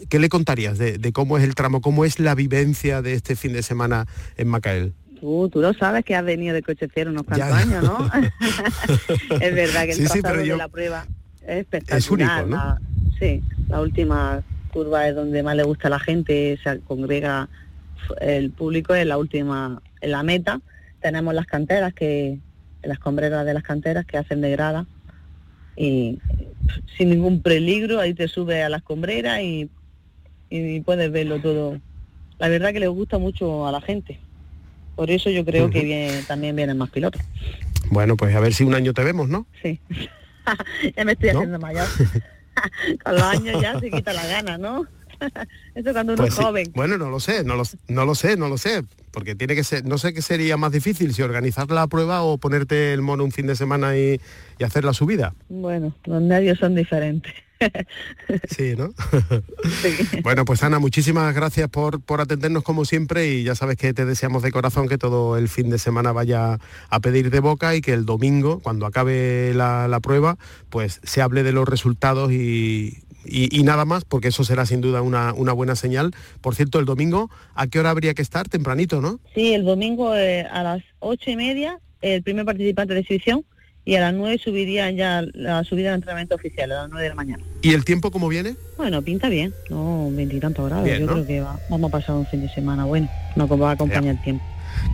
qué 0.09 0.19
le 0.19 0.31
contarías 0.31 0.79
de, 0.79 0.97
de 0.97 1.13
cómo 1.13 1.37
es 1.37 1.45
el 1.45 1.55
tramo, 1.55 1.83
cómo 1.83 2.07
es 2.07 2.19
la 2.19 2.35
vivencia 2.35 3.03
de 3.03 3.13
este 3.13 3.37
fin 3.37 3.53
de 3.53 3.63
semana 3.63 4.07
en 4.39 4.49
Macael? 4.49 4.95
Tú, 5.25 5.49
tú 5.49 5.63
lo 5.63 5.73
sabes 5.73 6.05
que 6.05 6.15
has 6.15 6.23
venido 6.23 6.53
de 6.53 6.63
coche 6.63 6.87
cero 6.93 7.11
unos 7.11 7.23
cuantos 7.23 7.51
años, 7.51 7.83
¿no? 7.83 8.11
es 9.41 9.55
verdad 9.55 9.85
que 9.87 9.93
el 9.93 10.07
sí, 10.07 10.21
de 10.21 10.55
la 10.55 10.69
prueba 10.69 11.07
es 11.41 11.61
espectacular. 11.61 11.99
Es 11.99 12.11
único, 12.11 12.47
¿no? 12.47 12.79
sí, 13.19 13.43
la 13.71 13.81
última 13.81 14.43
curva 14.71 15.09
es 15.09 15.15
donde 15.15 15.43
más 15.43 15.57
le 15.57 15.63
gusta 15.63 15.89
a 15.89 15.93
la 15.93 15.99
gente, 15.99 16.59
se 16.63 16.79
congrega 16.81 17.49
el 18.21 18.51
público 18.51 18.95
en 18.95 19.09
la 19.09 19.17
última, 19.17 19.81
en 20.03 20.11
la 20.11 20.23
meta. 20.23 20.61
Tenemos 21.01 21.33
las 21.33 21.47
canteras 21.47 21.95
que, 21.95 22.39
las 22.83 22.99
combreras 22.99 23.47
de 23.47 23.55
las 23.55 23.63
canteras 23.63 24.05
que 24.05 24.19
hacen 24.19 24.43
de 24.43 24.51
grada 24.51 24.85
y 25.75 26.19
sin 26.99 27.09
ningún 27.09 27.41
peligro 27.41 27.99
ahí 27.99 28.13
te 28.13 28.29
sube 28.29 28.63
a 28.63 28.69
las 28.69 28.83
combreras 28.83 29.41
y, 29.41 29.71
y 30.51 30.81
puedes 30.81 31.11
verlo 31.11 31.41
todo. 31.41 31.81
La 32.39 32.49
verdad 32.49 32.75
que 32.75 32.81
le 32.81 32.89
gusta 32.89 33.17
mucho 33.17 33.67
a 33.67 33.73
la 33.73 33.81
gente. 33.81 34.21
Por 34.97 35.11
eso 35.11 35.31
yo 35.31 35.45
creo 35.45 35.71
que 35.71 36.23
también 36.27 36.55
vienen 36.57 36.79
más 36.79 36.91
pilotos. 36.91 37.21
Bueno, 37.91 38.17
pues 38.17 38.35
a 38.35 38.41
ver 38.41 38.55
si 38.55 38.65
un 38.65 38.75
año 38.75 38.95
te 38.95 39.05
vemos, 39.05 39.29
¿no? 39.29 39.47
Sí. 39.63 39.81
ya 40.97 41.05
me 41.05 41.13
estoy 41.13 41.31
haciendo 41.31 41.59
mayor. 41.59 41.87
Con 43.05 43.15
los 43.15 43.23
años 43.23 43.61
ya 43.61 43.79
se 43.81 43.91
quita 43.91 44.13
la 44.13 44.27
gana, 44.27 44.59
¿no? 44.59 44.87
Eso 45.75 45.93
cuando 45.93 46.13
uno 46.15 46.23
pues 46.23 46.39
es 46.39 46.45
joven. 46.45 46.73
Bueno, 46.75 46.99
no 46.99 47.11
lo 47.11 47.21
sé, 47.21 47.45
no 47.45 47.57
lo, 47.57 47.65
no 47.89 48.05
lo 48.05 48.15
sé, 48.15 48.37
no 48.37 48.49
lo 48.49 48.59
sé. 48.59 48.85
Porque 49.11 49.35
tiene 49.35 49.55
que 49.55 49.65
ser, 49.65 49.85
no 49.85 49.99
sé 49.99 50.13
qué 50.13 50.23
sería 50.23 50.57
más 50.57 50.73
difícil, 50.73 51.15
si 51.15 51.23
organizar 51.23 51.71
la 51.71 51.87
prueba 51.87 52.23
o 52.23 52.39
ponerte 52.39 52.93
el 52.93 53.01
mono 53.01 53.25
un 53.25 53.33
fin 53.33 53.47
de 53.47 53.55
semana 53.55 53.97
y, 53.97 54.21
y 54.59 54.65
hacer 54.65 54.85
la 54.85 54.93
subida. 54.93 55.35
Bueno, 55.49 55.95
los 56.05 56.21
nervios 56.21 56.59
son 56.59 56.75
diferentes. 56.75 57.33
Sí, 58.51 58.75
¿no? 58.77 58.93
bueno, 60.23 60.45
pues 60.45 60.63
Ana, 60.63 60.79
muchísimas 60.79 61.35
gracias 61.35 61.69
por, 61.69 62.01
por 62.01 62.21
atendernos 62.21 62.63
como 62.63 62.85
siempre 62.85 63.29
y 63.29 63.45
ya 63.45 63.55
sabes 63.55 63.77
que 63.77 63.95
te 63.95 64.05
deseamos 64.05 64.43
de 64.43 64.53
corazón 64.53 64.89
que 64.89 64.99
todo 64.99 65.37
el 65.37 65.49
fin 65.49 65.71
de 65.71 65.79
semana 65.79 66.13
vaya 66.13 66.59
a 66.89 67.01
pedir 67.01 67.31
de 67.31 67.41
boca 67.41 67.75
y 67.75 67.81
que 67.81 67.93
el 67.93 68.05
domingo, 68.05 68.61
cuando 68.61 68.87
acabe 68.87 69.53
la, 69.55 69.99
prueba, 70.03 70.37
pues 70.71 71.01
se 71.03 71.23
hable 71.23 71.43
de 71.43 71.53
los 71.53 71.69
resultados 71.69 72.33
y, 72.33 73.03
nada 73.65 73.85
más, 73.85 74.05
porque 74.05 74.29
eso 74.29 74.45
será 74.45 74.67
sin 74.67 74.81
duda 74.81 75.03
una, 75.03 75.53
buena 75.53 75.77
señal. 75.77 76.13
Por 76.41 76.55
cierto, 76.55 76.79
el 76.79 76.85
domingo, 76.85 77.31
¿a 77.55 77.67
qué 77.67 77.81
hora 77.81 77.91
habría 77.91 78.15
que 78.15 78.23
estar? 78.23 78.49
Tempranito, 78.49 79.01
¿no? 79.01 79.21
Sí, 79.35 79.55
el 79.55 79.65
domingo 79.65 80.15
eh, 80.15 80.43
a 80.51 80.63
las 80.63 80.83
ocho 80.99 81.31
y 81.31 81.37
media, 81.37 81.79
el 82.03 82.23
primer 82.23 82.45
participante 82.45 82.95
de 82.95 83.01
exhibición 83.01 83.45
y 83.85 83.97
a 83.97 84.01
las 84.01 84.15
9 84.15 84.39
subirían 84.43 84.97
ya 84.97 85.23
la 85.35 85.63
subida 85.65 85.89
del 85.89 85.97
entrenamiento 85.97 86.35
oficial, 86.35 86.73
a 86.73 86.83
las 86.83 86.91
9 86.91 87.03
de 87.03 87.09
la 87.09 87.15
mañana. 87.15 87.45
¿Y 87.63 87.75
el 87.75 87.85
tiempo 87.85 88.11
cómo 88.11 88.29
viene? 88.29 88.57
Bueno, 88.77 89.03
pinta 89.03 89.29
bien, 89.29 89.55
no 89.71 90.09
veintitantos 90.11 90.69
grados, 90.69 90.89
yo 90.89 91.07
creo 91.07 91.27
que 91.27 91.41
vamos 91.69 91.91
a 91.91 91.93
pasar 91.93 92.17
un 92.17 92.27
fin 92.27 92.41
de 92.41 92.49
semana 92.49 92.85
bueno, 92.85 93.09
no 93.37 93.47
va 93.59 93.71
a 93.71 93.73
acompañar 93.73 94.17
el 94.17 94.23
tiempo. 94.23 94.45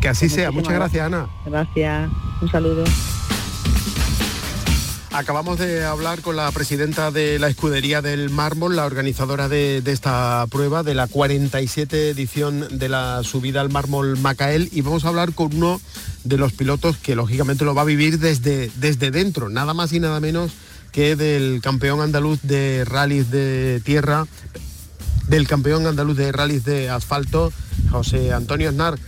Que 0.01 0.09
así 0.09 0.29
sea, 0.29 0.51
muchas 0.51 0.75
gracias 0.75 1.07
Ana. 1.07 1.29
Gracias, 1.47 2.11
un 2.43 2.51
saludo. 2.51 2.85
Acabamos 5.13 5.59
de 5.59 5.85
hablar 5.85 6.21
con 6.21 6.37
la 6.37 6.51
presidenta 6.53 7.11
de 7.11 7.41
la 7.41 7.49
Escudería 7.49 8.01
del 8.01 8.31
Mármol, 8.31 8.77
la 8.77 8.87
organizadora 8.87 9.49
de, 9.49 9.83
esta 9.87 10.47
prueba, 10.49 10.85
de 10.85 10.95
la 10.95 11.09
47 11.09 12.11
edición 12.11 12.79
de 12.79 12.89
la 12.89 13.23
subida 13.25 13.61
al 13.61 13.71
mármol 13.71 14.17
Macael, 14.19 14.69
y 14.71 14.83
vamos 14.83 15.05
a 15.05 15.09
hablar 15.09 15.33
con 15.35 15.53
uno 15.57 15.81
de 16.25 16.37
los 16.37 16.53
pilotos 16.53 16.97
que 16.97 17.15
lógicamente 17.15 17.65
lo 17.65 17.75
va 17.75 17.83
a 17.83 17.87
vivir 17.87 18.19
desde, 18.19 18.71
desde 18.77 19.11
dentro, 19.11 19.49
nada 19.49 19.75
más 19.75 19.93
y 19.93 20.01
nada 20.01 20.21
menos 20.21 20.53
que 20.93 21.17
del 21.17 21.61
campeón 21.63 22.01
andaluz 22.01 22.41
de 22.43 22.85
rallies 22.85 23.31
de 23.31 23.81
tierra, 23.85 24.27
del 25.29 25.47
campeón 25.47 25.87
andaluz 25.87 26.17
de 26.17 26.33
rallies 26.33 26.65
de 26.65 26.91
asfalto, 26.91 27.53
José 27.91 28.33
Antonio 28.33 28.69
Aznar. 28.69 28.99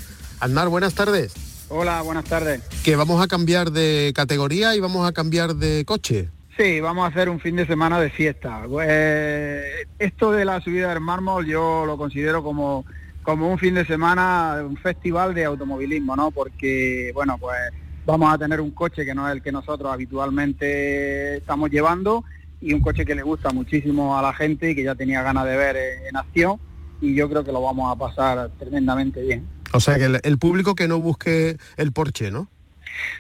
Aznar, 0.41 0.69
buenas 0.69 0.95
tardes. 0.95 1.35
Hola, 1.69 2.03
buenas 2.03 2.25
tardes. 2.25 2.61
Que 2.85 2.97
vamos 2.97 3.23
a 3.23 3.29
cambiar 3.29 3.73
de 3.73 4.13
categoría 4.15 4.77
y 4.77 4.81
vamos 4.81 5.09
a 5.09 5.13
cambiar 5.13 5.57
de 5.57 5.85
coche. 5.85 6.29
Sí, 6.57 6.81
vamos 6.81 7.05
a 7.05 7.09
hacer 7.09 7.29
un 7.29 7.41
fin 7.41 7.57
de 7.57 7.67
semana 7.67 7.99
de 7.99 8.11
fiesta. 8.11 8.63
Eh, 8.85 9.87
esto 9.99 10.33
de 10.33 10.45
la 10.45 10.61
subida 10.61 10.91
del 10.91 11.01
mármol 11.01 11.47
yo 11.47 11.87
lo 11.87 11.97
considero 11.97 12.43
como, 12.43 12.85
como 13.23 13.51
un 13.51 13.59
fin 13.59 13.75
de 13.75 13.87
semana, 13.87 14.63
un 14.67 14.77
festival 14.77 15.35
de 15.35 15.45
automovilismo, 15.45 16.17
¿no? 16.17 16.31
Porque, 16.31 17.11
bueno, 17.15 17.39
pues 17.39 17.59
vamos 18.05 18.33
a 18.33 18.39
tener 18.39 18.61
un 18.61 18.73
coche 18.73 19.05
que 19.05 19.15
no 19.15 19.29
es 19.29 19.35
el 19.35 19.43
que 19.43 19.53
nosotros 19.53 19.93
habitualmente 19.93 21.37
estamos 21.37 21.71
llevando 21.71 22.25
y 22.61 22.73
un 22.73 22.81
coche 22.81 23.05
que 23.05 23.15
le 23.15 23.23
gusta 23.23 23.51
muchísimo 23.51 24.19
a 24.19 24.23
la 24.23 24.33
gente 24.33 24.71
y 24.71 24.75
que 24.75 24.85
ya 24.85 24.95
tenía 24.95 25.23
ganas 25.23 25.45
de 25.45 25.57
ver 25.57 25.77
en 26.09 26.17
acción 26.17 26.59
y 27.01 27.15
yo 27.15 27.29
creo 27.29 27.45
que 27.45 27.53
lo 27.53 27.61
vamos 27.61 27.93
a 27.93 27.99
pasar 27.99 28.51
tremendamente 28.59 29.21
bien. 29.21 29.47
O 29.73 29.81
sea, 29.81 29.97
que 29.97 30.21
el, 30.23 30.39
público 30.39 30.75
que 30.75 30.87
no 30.87 31.01
busque 31.01 31.57
el 31.77 31.93
Porsche, 31.93 32.31
¿no? 32.31 32.49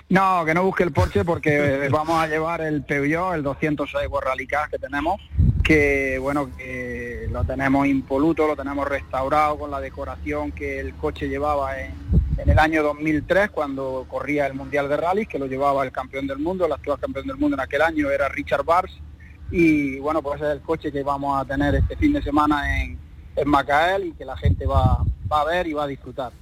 No, 0.08 0.44
que 0.44 0.54
no 0.54 0.64
busque 0.64 0.82
el 0.82 0.92
Porsche 0.92 1.24
porque 1.24 1.88
vamos 1.90 2.20
a 2.20 2.26
llevar 2.26 2.60
el 2.60 2.82
Peugeot, 2.82 3.34
el 3.34 3.42
206 3.42 4.08
Rally 4.20 4.46
que 4.46 4.78
tenemos, 4.78 5.20
que 5.62 6.18
bueno, 6.18 6.54
que 6.56 7.28
lo 7.30 7.44
tenemos 7.44 7.86
impoluto, 7.86 8.46
lo 8.46 8.56
tenemos 8.56 8.86
restaurado 8.86 9.58
con 9.58 9.70
la 9.70 9.80
decoración 9.80 10.52
que 10.52 10.80
el 10.80 10.94
coche 10.94 11.28
llevaba 11.28 11.80
en, 11.80 11.94
el 12.38 12.58
año 12.58 12.82
2003 12.82 13.50
cuando 13.50 14.06
corría 14.08 14.46
el 14.46 14.54
Mundial 14.54 14.88
de 14.88 14.96
Rally, 14.96 15.26
que 15.26 15.38
lo 15.38 15.46
llevaba 15.46 15.84
el 15.84 15.92
campeón 15.92 16.26
del 16.26 16.38
mundo, 16.38 16.66
el 16.66 16.72
actual 16.72 16.98
campeón 16.98 17.26
del 17.26 17.36
mundo 17.36 17.56
en 17.56 17.60
aquel 17.60 17.82
año 17.82 18.10
era 18.10 18.28
Richard 18.28 18.64
Bars 18.64 18.92
y 19.52 19.98
bueno, 19.98 20.22
pues 20.22 20.40
es 20.40 20.48
el 20.48 20.60
coche 20.62 20.90
que 20.90 21.02
vamos 21.02 21.38
a 21.38 21.44
tener 21.44 21.74
este 21.74 21.94
fin 21.96 22.14
de 22.14 22.22
semana 22.22 22.82
en, 22.82 22.98
Macael 23.46 24.04
y 24.08 24.12
que 24.12 24.24
la 24.26 24.36
gente 24.36 24.66
va 24.66 25.04
a 25.30 25.44
ver 25.44 25.66
y 25.66 25.72
va 25.72 25.84
a 25.84 25.86
disfrutar. 25.86 26.32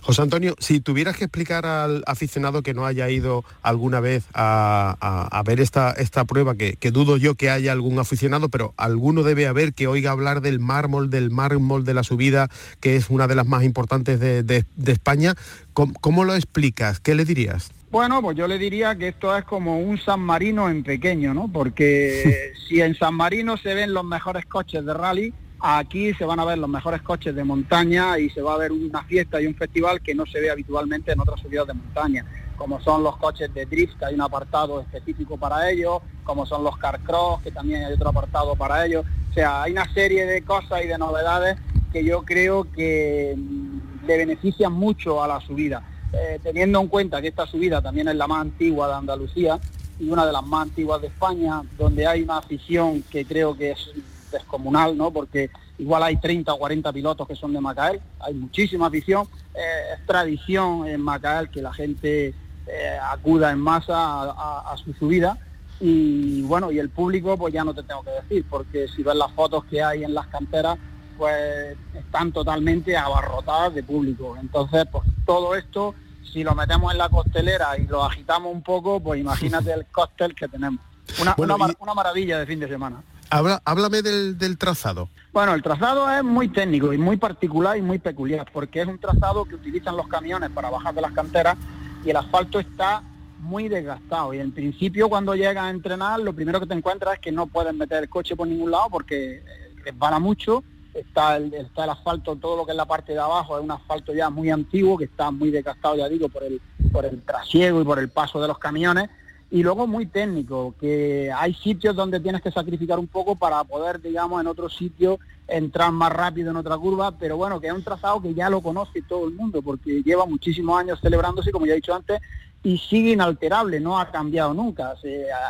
José 0.00 0.22
Antonio, 0.22 0.56
si 0.58 0.80
tuvieras 0.80 1.16
que 1.16 1.24
explicar 1.24 1.66
al 1.66 2.02
aficionado 2.06 2.62
que 2.62 2.74
no 2.74 2.86
haya 2.86 3.08
ido 3.08 3.44
alguna 3.62 4.00
vez 4.00 4.24
a, 4.34 5.42
ver 5.44 5.60
esta, 5.60 5.92
esta 5.92 6.24
prueba, 6.24 6.54
que, 6.54 6.90
dudo 6.90 7.16
yo 7.16 7.34
que 7.34 7.50
haya 7.50 7.72
algún 7.72 7.98
aficionado, 7.98 8.48
pero 8.48 8.74
alguno 8.76 9.22
debe 9.22 9.46
haber 9.46 9.74
que 9.74 9.86
oiga 9.86 10.10
hablar 10.10 10.40
del 10.40 10.58
mármol, 10.58 11.10
del 11.10 11.30
mármol 11.30 11.84
de 11.84 11.94
la 11.94 12.02
subida, 12.02 12.48
que 12.80 12.96
es 12.96 13.10
una 13.10 13.26
de 13.26 13.34
las 13.34 13.46
más 13.46 13.64
importantes 13.64 14.20
de, 14.20 14.64
España, 14.86 15.34
¿Cómo, 15.72 16.24
lo 16.24 16.34
explicas? 16.34 17.00
¿Qué 17.00 17.14
le 17.14 17.24
dirías? 17.24 17.70
Bueno, 17.90 18.20
pues 18.22 18.36
yo 18.36 18.46
le 18.46 18.58
diría 18.58 18.96
que 18.96 19.08
esto 19.08 19.36
es 19.36 19.44
como 19.44 19.78
un 19.80 19.98
San 19.98 20.20
Marino 20.20 20.68
en 20.68 20.82
pequeño, 20.82 21.34
¿no? 21.34 21.50
Porque 21.50 22.52
si 22.68 22.80
en 22.80 22.94
San 22.94 23.14
Marino 23.14 23.56
se 23.56 23.74
ven 23.74 23.94
los 23.94 24.04
mejores 24.04 24.46
coches 24.46 24.84
de 24.84 24.94
rally, 24.94 25.34
Aquí 25.64 26.12
se 26.14 26.24
van 26.24 26.40
a 26.40 26.44
ver 26.44 26.58
los 26.58 26.68
mejores 26.68 27.02
coches 27.02 27.36
de 27.36 27.44
montaña 27.44 28.18
y 28.18 28.28
se 28.30 28.42
va 28.42 28.54
a 28.54 28.58
ver 28.58 28.72
una 28.72 29.04
fiesta 29.04 29.40
y 29.40 29.46
un 29.46 29.54
festival 29.54 30.00
que 30.00 30.12
no 30.12 30.26
se 30.26 30.40
ve 30.40 30.50
habitualmente 30.50 31.12
en 31.12 31.20
otras 31.20 31.38
subidas 31.38 31.68
de 31.68 31.74
montaña, 31.74 32.26
como 32.56 32.80
son 32.80 33.04
los 33.04 33.16
coches 33.18 33.54
de 33.54 33.64
drift, 33.66 33.96
que 33.96 34.06
hay 34.06 34.14
un 34.14 34.22
apartado 34.22 34.80
específico 34.80 35.36
para 35.36 35.70
ellos, 35.70 36.00
como 36.24 36.46
son 36.46 36.64
los 36.64 36.76
car 36.78 36.98
cross, 37.02 37.42
que 37.42 37.52
también 37.52 37.84
hay 37.84 37.92
otro 37.92 38.08
apartado 38.08 38.56
para 38.56 38.84
ellos. 38.84 39.04
O 39.30 39.34
sea, 39.34 39.62
hay 39.62 39.70
una 39.70 39.88
serie 39.94 40.26
de 40.26 40.42
cosas 40.42 40.82
y 40.82 40.88
de 40.88 40.98
novedades 40.98 41.56
que 41.92 42.04
yo 42.04 42.22
creo 42.22 42.64
que 42.72 43.36
mm, 43.36 44.04
le 44.04 44.18
benefician 44.18 44.72
mucho 44.72 45.22
a 45.22 45.28
la 45.28 45.40
subida. 45.40 45.80
Eh, 46.12 46.40
teniendo 46.42 46.80
en 46.80 46.88
cuenta 46.88 47.22
que 47.22 47.28
esta 47.28 47.46
subida 47.46 47.80
también 47.80 48.08
es 48.08 48.16
la 48.16 48.26
más 48.26 48.40
antigua 48.40 48.88
de 48.88 48.94
Andalucía 48.94 49.60
y 50.00 50.10
una 50.10 50.26
de 50.26 50.32
las 50.32 50.44
más 50.44 50.62
antiguas 50.62 51.00
de 51.00 51.06
España, 51.06 51.62
donde 51.78 52.04
hay 52.04 52.22
una 52.22 52.38
afición 52.38 53.04
que 53.08 53.24
creo 53.24 53.56
que 53.56 53.70
es 53.70 53.92
descomunal, 54.32 54.96
¿no? 54.96 55.10
Porque 55.10 55.50
igual 55.78 56.02
hay 56.02 56.16
30 56.16 56.52
o 56.52 56.58
40 56.58 56.92
pilotos 56.92 57.28
que 57.28 57.36
son 57.36 57.52
de 57.52 57.60
Macael, 57.60 58.00
hay 58.20 58.34
muchísima 58.34 58.86
afición, 58.86 59.26
eh, 59.54 59.94
es 59.94 60.06
tradición 60.06 60.86
en 60.86 61.00
Macael 61.00 61.50
que 61.50 61.62
la 61.62 61.72
gente 61.72 62.34
eh, 62.66 62.98
acuda 63.02 63.50
en 63.50 63.58
masa 63.58 63.94
a, 63.96 64.74
su 64.76 64.92
subida 64.94 65.36
y 65.80 66.42
bueno, 66.42 66.70
y 66.70 66.78
el 66.78 66.90
público 66.90 67.36
pues 67.36 67.52
ya 67.52 67.64
no 67.64 67.74
te 67.74 67.82
tengo 67.82 68.02
que 68.02 68.10
decir, 68.10 68.44
porque 68.48 68.86
si 68.88 69.02
ves 69.02 69.16
las 69.16 69.32
fotos 69.32 69.64
que 69.64 69.82
hay 69.82 70.04
en 70.04 70.14
las 70.14 70.28
canteras, 70.28 70.78
pues 71.18 71.76
están 71.94 72.32
totalmente 72.32 72.96
abarrotadas 72.96 73.74
de 73.74 73.82
público. 73.82 74.36
Entonces, 74.40 74.84
pues 74.90 75.04
todo 75.26 75.56
esto, 75.56 75.94
si 76.32 76.44
lo 76.44 76.54
metemos 76.54 76.92
en 76.92 76.98
la 76.98 77.08
costelera 77.08 77.76
y 77.78 77.86
lo 77.86 78.04
agitamos 78.04 78.52
un 78.52 78.62
poco, 78.62 79.00
pues 79.00 79.20
imagínate 79.20 79.72
el 79.74 79.86
cóctel 79.86 80.34
que 80.34 80.46
tenemos. 80.46 80.80
Una, 81.20 81.34
una 81.80 81.94
maravilla 81.94 82.38
de 82.38 82.46
fin 82.46 82.60
de 82.60 82.68
semana 82.68 83.02
háblame 83.32 84.02
del, 84.02 84.58
trazado. 84.58 85.08
Bueno, 85.32 85.54
el 85.54 85.62
trazado 85.62 86.10
es 86.10 86.22
muy 86.22 86.48
técnico 86.48 86.92
y 86.92 86.98
muy 86.98 87.16
particular 87.16 87.76
y 87.76 87.82
muy 87.82 87.98
peculiar, 87.98 88.46
porque 88.52 88.82
es 88.82 88.86
un 88.86 88.98
trazado 88.98 89.44
que 89.44 89.54
utilizan 89.54 89.96
los 89.96 90.06
camiones 90.06 90.50
para 90.50 90.68
bajar 90.68 90.94
de 90.94 91.00
las 91.00 91.12
canteras 91.12 91.56
y 92.04 92.10
el 92.10 92.16
asfalto 92.16 92.60
está 92.60 93.02
muy 93.40 93.68
desgastado. 93.68 94.34
Y 94.34 94.40
en 94.40 94.52
principio 94.52 95.08
cuando 95.08 95.34
llegas 95.34 95.64
a 95.64 95.70
entrenar, 95.70 96.20
lo 96.20 96.34
primero 96.34 96.60
que 96.60 96.66
te 96.66 96.74
encuentras 96.74 97.14
es 97.14 97.20
que 97.20 97.32
no 97.32 97.46
puedes 97.46 97.74
meter 97.74 98.02
el 98.02 98.08
coche 98.08 98.36
por 98.36 98.46
ningún 98.46 98.70
lado 98.70 98.88
porque 98.90 99.42
resbala 99.84 100.18
mucho. 100.18 100.62
Está 100.92 101.38
el, 101.38 101.54
está 101.54 101.84
el 101.84 101.90
asfalto, 101.90 102.36
todo 102.36 102.54
lo 102.54 102.66
que 102.66 102.72
es 102.72 102.76
la 102.76 102.84
parte 102.84 103.14
de 103.14 103.18
abajo, 103.18 103.56
es 103.56 103.64
un 103.64 103.70
asfalto 103.70 104.12
ya 104.12 104.28
muy 104.28 104.50
antiguo, 104.50 104.98
que 104.98 105.06
está 105.06 105.30
muy 105.30 105.50
desgastado, 105.50 105.96
ya 105.96 106.06
digo, 106.06 106.28
por 106.28 106.44
el, 106.44 106.60
por 106.92 107.06
el 107.06 107.22
trasiego 107.22 107.80
y 107.80 107.84
por 107.84 107.98
el 107.98 108.10
paso 108.10 108.42
de 108.42 108.48
los 108.48 108.58
camiones 108.58 109.08
y 109.52 109.62
luego 109.62 109.86
muy 109.86 110.06
técnico, 110.06 110.74
que 110.80 111.30
hay 111.30 111.52
sitios 111.52 111.94
donde 111.94 112.20
tienes 112.20 112.40
que 112.40 112.50
sacrificar 112.50 112.98
un 112.98 113.06
poco 113.06 113.36
para 113.36 113.62
poder, 113.64 114.00
digamos, 114.00 114.40
en 114.40 114.46
otro 114.46 114.70
sitio 114.70 115.18
entrar 115.46 115.92
más 115.92 116.10
rápido 116.10 116.50
en 116.50 116.56
otra 116.56 116.78
curva, 116.78 117.10
pero 117.12 117.36
bueno, 117.36 117.60
que 117.60 117.66
es 117.66 117.72
un 117.74 117.84
trazado 117.84 118.22
que 118.22 118.32
ya 118.32 118.48
lo 118.48 118.62
conoce 118.62 119.02
todo 119.02 119.28
el 119.28 119.34
mundo, 119.34 119.60
porque 119.60 120.02
lleva 120.02 120.24
muchísimos 120.24 120.80
años 120.80 121.00
celebrándose, 121.02 121.52
como 121.52 121.66
ya 121.66 121.74
he 121.74 121.76
dicho 121.76 121.94
antes, 121.94 122.18
y 122.62 122.78
sigue 122.78 123.10
inalterable, 123.10 123.78
no 123.78 124.00
ha 124.00 124.10
cambiado 124.10 124.54
nunca. 124.54 124.94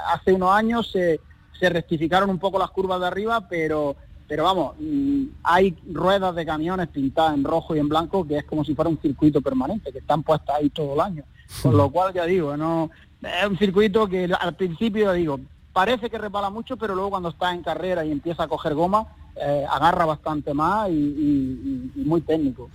hace 0.09 0.33
unos 0.33 0.51
años 0.51 0.91
se, 0.91 1.21
se 1.61 1.69
rectificaron 1.69 2.29
un 2.29 2.41
poco 2.41 2.59
las 2.59 2.73
curvas 2.73 2.99
de 2.99 3.07
arriba, 3.07 3.47
pero 3.49 3.95
pero 4.27 4.45
vamos, 4.45 4.75
mm, 4.81 5.25
hay 5.43 5.77
ruedas 5.93 6.35
de 6.35 6.47
camiones 6.47 6.89
pintadas 6.89 7.35
en 7.35 7.45
rojo 7.45 7.77
y 7.77 7.81
en 7.81 7.89
blanco 7.89 8.27
que 8.27 8.39
es 8.39 8.45
como 8.45 8.65
si 8.65 8.75
fuera 8.75 8.89
un 8.89 8.99
circuito 8.99 9.43
permanente, 9.43 9.93
que 9.93 9.99
están 9.99 10.23
puestas 10.23 10.57
ahí 10.57 10.71
todo 10.71 10.95
el 10.95 11.01
año. 11.01 11.25
Con 11.63 11.77
lo 11.77 11.91
cual 11.91 12.15
ya 12.15 12.25
digo, 12.25 12.57
no, 12.57 12.91
es 13.23 13.47
un 13.49 13.59
circuito 13.59 14.09
que 14.09 14.29
al 14.39 14.55
principio, 14.55 15.13
digo, 15.13 15.41
parece 15.73 16.11
que 16.11 16.19
repala 16.19 16.51
mucho, 16.51 16.77
pero 16.77 16.95
luego 16.95 17.11
cuando 17.11 17.29
está 17.31 17.53
en 17.55 17.63
carrera 17.63 18.05
y 18.05 18.11
empieza 18.11 18.45
a 18.45 18.49
coger 18.49 18.75
goma, 18.75 19.07
eh, 19.37 19.65
agarra 19.71 20.05
bastante 20.05 20.53
más 20.53 20.91
y, 20.91 21.93
muy 21.97 22.21
técnico. 22.21 22.69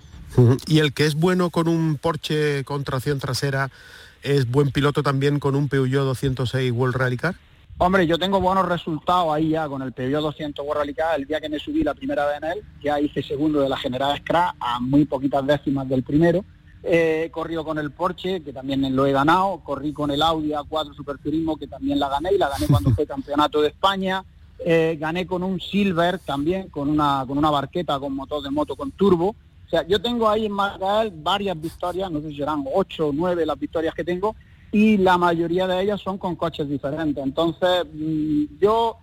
Y 0.67 0.79
el 0.79 0.93
que 0.93 1.05
es 1.05 1.15
bueno 1.15 1.49
con 1.49 1.67
un 1.67 1.97
Porsche 1.97 2.63
con 2.63 2.83
tracción 2.83 3.19
trasera, 3.19 3.69
¿es 4.23 4.49
buen 4.49 4.71
piloto 4.71 5.03
también 5.03 5.39
con 5.39 5.55
un 5.55 5.69
Peugeot 5.69 6.05
206 6.05 6.71
World 6.71 6.95
Rally 6.95 7.17
Car? 7.17 7.35
Hombre, 7.79 8.07
yo 8.07 8.17
tengo 8.17 8.41
buenos 8.41 8.67
resultados 8.67 9.33
ahí 9.33 9.49
ya 9.49 9.67
con 9.67 9.81
el 9.83 9.93
Peugeot 9.93 10.21
200 10.21 10.65
World 10.65 10.81
Rally 10.81 10.93
Car. 10.95 11.19
El 11.19 11.27
día 11.27 11.39
que 11.39 11.49
me 11.49 11.59
subí 11.59 11.83
la 11.83 11.93
primera 11.93 12.25
vez 12.25 12.37
en 12.37 12.43
él, 12.45 12.63
ya 12.83 12.99
hice 12.99 13.21
segundo 13.21 13.61
de 13.61 13.69
la 13.69 13.77
general 13.77 14.17
Scrap 14.17 14.55
a 14.59 14.79
muy 14.79 15.05
poquitas 15.05 15.45
décimas 15.45 15.87
del 15.87 16.03
primero 16.03 16.43
he 16.83 17.29
corrido 17.31 17.63
con 17.63 17.77
el 17.77 17.91
Porsche, 17.91 18.41
que 18.41 18.53
también 18.53 18.95
lo 18.95 19.05
he 19.05 19.11
ganado, 19.11 19.61
corrí 19.63 19.93
con 19.93 20.11
el 20.11 20.21
Audi 20.21 20.51
A4 20.51 20.95
Superturismo, 20.95 21.57
que 21.57 21.67
también 21.67 21.99
la 21.99 22.09
gané, 22.09 22.33
y 22.33 22.37
la 22.37 22.49
gané 22.49 22.67
cuando 22.67 22.91
fue 22.91 23.05
campeonato 23.07 23.61
de 23.61 23.69
España. 23.69 24.23
Eh, 24.59 24.97
gané 24.99 25.27
con 25.27 25.43
un 25.43 25.59
Silver 25.59 26.19
también, 26.19 26.69
con 26.69 26.89
una, 26.89 27.23
con 27.27 27.37
una 27.37 27.51
barqueta 27.51 27.99
con 27.99 28.15
motor 28.15 28.41
de 28.41 28.49
moto 28.49 28.75
con 28.75 28.91
turbo. 28.91 29.35
O 29.67 29.69
sea, 29.69 29.85
yo 29.85 30.01
tengo 30.01 30.29
ahí 30.29 30.45
en 30.45 30.53
Margael 30.53 31.11
varias 31.13 31.59
victorias, 31.59 32.09
no 32.09 32.21
sé 32.21 32.29
si 32.29 32.37
serán 32.37 32.63
ocho 32.73 33.07
o 33.07 33.13
nueve 33.13 33.45
las 33.45 33.59
victorias 33.59 33.93
que 33.93 34.03
tengo, 34.03 34.35
y 34.71 34.97
la 34.97 35.17
mayoría 35.17 35.67
de 35.67 35.81
ellas 35.81 36.01
son 36.01 36.17
con 36.17 36.35
coches 36.35 36.69
diferentes. 36.69 37.21
Entonces, 37.23 37.85
mm, 37.93 38.57
yo 38.59 38.97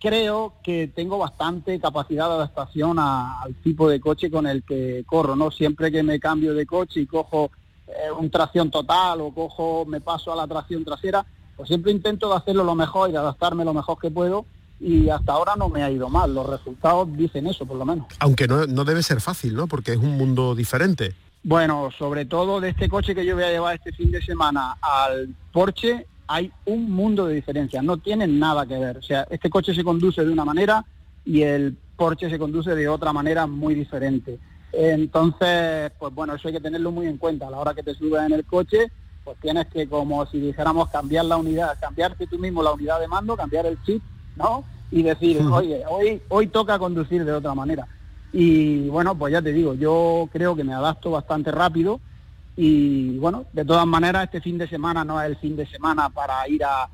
creo 0.00 0.54
que 0.62 0.90
tengo 0.94 1.18
bastante 1.18 1.80
capacidad 1.80 2.28
de 2.28 2.34
adaptación 2.34 2.98
al 2.98 3.54
tipo 3.62 3.88
de 3.88 4.00
coche 4.00 4.30
con 4.30 4.46
el 4.46 4.62
que 4.62 5.04
corro, 5.06 5.36
¿no? 5.36 5.50
Siempre 5.50 5.90
que 5.90 6.02
me 6.02 6.20
cambio 6.20 6.54
de 6.54 6.66
coche 6.66 7.00
y 7.00 7.06
cojo 7.06 7.50
eh, 7.86 8.10
un 8.16 8.30
tracción 8.30 8.70
total 8.70 9.20
o 9.20 9.32
cojo, 9.32 9.84
me 9.86 10.00
paso 10.00 10.32
a 10.32 10.36
la 10.36 10.46
tracción 10.46 10.84
trasera, 10.84 11.24
pues 11.56 11.68
siempre 11.68 11.92
intento 11.92 12.28
de 12.28 12.36
hacerlo 12.36 12.64
lo 12.64 12.74
mejor 12.74 13.08
y 13.08 13.12
de 13.12 13.18
adaptarme 13.18 13.64
lo 13.64 13.72
mejor 13.72 13.98
que 13.98 14.10
puedo 14.10 14.44
y 14.78 15.08
hasta 15.08 15.32
ahora 15.32 15.56
no 15.56 15.68
me 15.70 15.82
ha 15.82 15.90
ido 15.90 16.08
mal, 16.08 16.34
los 16.34 16.46
resultados 16.46 17.08
dicen 17.16 17.46
eso 17.46 17.64
por 17.64 17.78
lo 17.78 17.84
menos. 17.86 18.06
Aunque 18.18 18.46
no, 18.46 18.66
no 18.66 18.84
debe 18.84 19.02
ser 19.02 19.20
fácil, 19.20 19.54
¿no? 19.54 19.66
Porque 19.66 19.92
es 19.92 19.98
un 19.98 20.18
mundo 20.18 20.54
diferente. 20.54 21.14
Bueno, 21.42 21.90
sobre 21.96 22.24
todo 22.24 22.60
de 22.60 22.70
este 22.70 22.88
coche 22.88 23.14
que 23.14 23.24
yo 23.24 23.36
voy 23.36 23.44
a 23.44 23.50
llevar 23.50 23.76
este 23.76 23.92
fin 23.92 24.10
de 24.10 24.20
semana 24.20 24.76
al 24.80 25.28
Porsche, 25.52 26.06
hay 26.26 26.50
un 26.64 26.90
mundo 26.90 27.26
de 27.26 27.34
diferencia, 27.34 27.82
no 27.82 27.96
tienen 27.98 28.38
nada 28.38 28.66
que 28.66 28.78
ver. 28.78 28.98
O 28.98 29.02
sea, 29.02 29.26
este 29.30 29.50
coche 29.50 29.74
se 29.74 29.84
conduce 29.84 30.24
de 30.24 30.32
una 30.32 30.44
manera 30.44 30.84
y 31.24 31.42
el 31.42 31.76
Porsche 31.96 32.30
se 32.30 32.38
conduce 32.38 32.74
de 32.74 32.88
otra 32.88 33.12
manera 33.12 33.46
muy 33.46 33.74
diferente. 33.74 34.38
Entonces, 34.72 35.90
pues 35.98 36.14
bueno, 36.14 36.34
eso 36.34 36.48
hay 36.48 36.54
que 36.54 36.60
tenerlo 36.60 36.90
muy 36.90 37.06
en 37.06 37.16
cuenta. 37.16 37.46
A 37.46 37.50
la 37.50 37.58
hora 37.58 37.74
que 37.74 37.82
te 37.82 37.94
subes 37.94 38.22
en 38.22 38.32
el 38.32 38.44
coche, 38.44 38.90
pues 39.24 39.38
tienes 39.40 39.66
que, 39.68 39.88
como 39.88 40.26
si 40.26 40.38
dijéramos, 40.38 40.88
cambiar 40.90 41.24
la 41.24 41.36
unidad, 41.36 41.78
cambiarte 41.80 42.26
tú 42.26 42.38
mismo 42.38 42.62
la 42.62 42.72
unidad 42.72 43.00
de 43.00 43.08
mando, 43.08 43.36
cambiar 43.36 43.66
el 43.66 43.82
chip, 43.84 44.02
¿no? 44.36 44.64
Y 44.90 45.02
decir, 45.02 45.40
oye, 45.40 45.82
hoy, 45.88 46.20
hoy 46.28 46.46
toca 46.48 46.78
conducir 46.78 47.24
de 47.24 47.32
otra 47.32 47.54
manera. 47.54 47.86
Y 48.32 48.88
bueno, 48.88 49.16
pues 49.16 49.32
ya 49.32 49.40
te 49.40 49.52
digo, 49.52 49.74
yo 49.74 50.28
creo 50.32 50.54
que 50.54 50.64
me 50.64 50.74
adapto 50.74 51.10
bastante 51.10 51.50
rápido 51.50 52.00
y 52.56 53.18
bueno, 53.18 53.44
de 53.52 53.64
todas 53.64 53.86
maneras, 53.86 54.24
este 54.24 54.40
fin 54.40 54.56
de 54.56 54.68
semana 54.68 55.04
no 55.04 55.20
es 55.20 55.28
el 55.28 55.36
fin 55.36 55.56
de 55.56 55.66
semana 55.66 56.08
para 56.08 56.48
ir 56.48 56.64
a, 56.64 56.88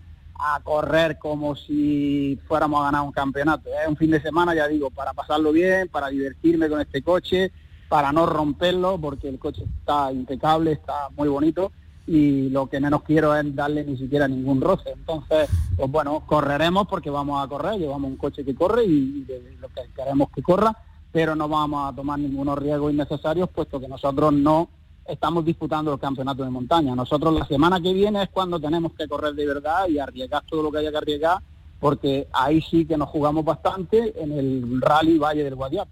correr 0.64 1.20
como 1.20 1.54
si 1.54 2.36
fuéramos 2.48 2.80
a 2.80 2.86
ganar 2.86 3.02
un 3.02 3.12
campeonato. 3.12 3.70
Es 3.80 3.86
un 3.86 3.96
fin 3.96 4.10
de 4.10 4.20
semana, 4.20 4.52
ya 4.56 4.66
digo, 4.66 4.90
para 4.90 5.12
pasarlo 5.12 5.52
bien, 5.52 5.86
para 5.86 6.08
divertirme 6.08 6.68
con 6.68 6.80
este 6.80 7.00
coche, 7.00 7.52
para 7.88 8.10
no 8.10 8.26
romperlo, 8.26 8.98
porque 8.98 9.28
el 9.28 9.38
coche 9.38 9.62
está 9.78 10.10
impecable, 10.10 10.72
está 10.72 11.10
muy 11.16 11.28
bonito 11.28 11.70
y 12.06 12.48
lo 12.48 12.68
que 12.68 12.80
menos 12.80 13.02
quiero 13.02 13.36
es 13.36 13.54
darle 13.54 13.84
ni 13.84 13.96
siquiera 13.96 14.26
ningún 14.26 14.60
roce. 14.60 14.90
Entonces, 14.90 15.48
pues 15.76 15.90
bueno, 15.90 16.24
correremos 16.26 16.88
porque 16.88 17.10
vamos 17.10 17.42
a 17.42 17.48
correr, 17.48 17.78
llevamos 17.78 18.10
un 18.10 18.16
coche 18.16 18.44
que 18.44 18.54
corre 18.54 18.84
y, 18.84 19.24
lo 19.60 19.68
que 19.68 19.82
queremos 19.94 20.28
que 20.30 20.42
corra, 20.42 20.76
pero 21.12 21.36
no 21.36 21.48
vamos 21.48 21.88
a 21.88 21.94
tomar 21.94 22.18
ningunos 22.18 22.58
riesgos 22.58 22.92
innecesarios, 22.92 23.48
puesto 23.50 23.78
que 23.78 23.88
nosotros 23.88 24.32
no 24.32 24.68
estamos 25.06 25.44
disputando 25.44 25.92
el 25.92 26.00
campeonato 26.00 26.44
de 26.44 26.50
montaña. 26.50 26.94
Nosotros 26.94 27.34
la 27.34 27.46
semana 27.46 27.80
que 27.80 27.92
viene 27.92 28.22
es 28.22 28.28
cuando 28.30 28.60
tenemos 28.60 28.92
que 28.92 29.08
correr 29.08 29.34
de 29.34 29.46
verdad 29.46 29.88
y 29.88 29.98
arriesgar 29.98 30.42
todo 30.48 30.62
lo 30.62 30.70
que 30.70 30.78
haya 30.78 30.90
que 30.90 30.96
arriesgar, 30.96 31.38
porque 31.80 32.28
ahí 32.32 32.62
sí 32.62 32.84
que 32.86 32.96
nos 32.96 33.08
jugamos 33.08 33.44
bastante 33.44 34.12
en 34.20 34.32
el 34.32 34.80
rally 34.80 35.18
Valle 35.18 35.44
del 35.44 35.54
Guadiato. 35.54 35.90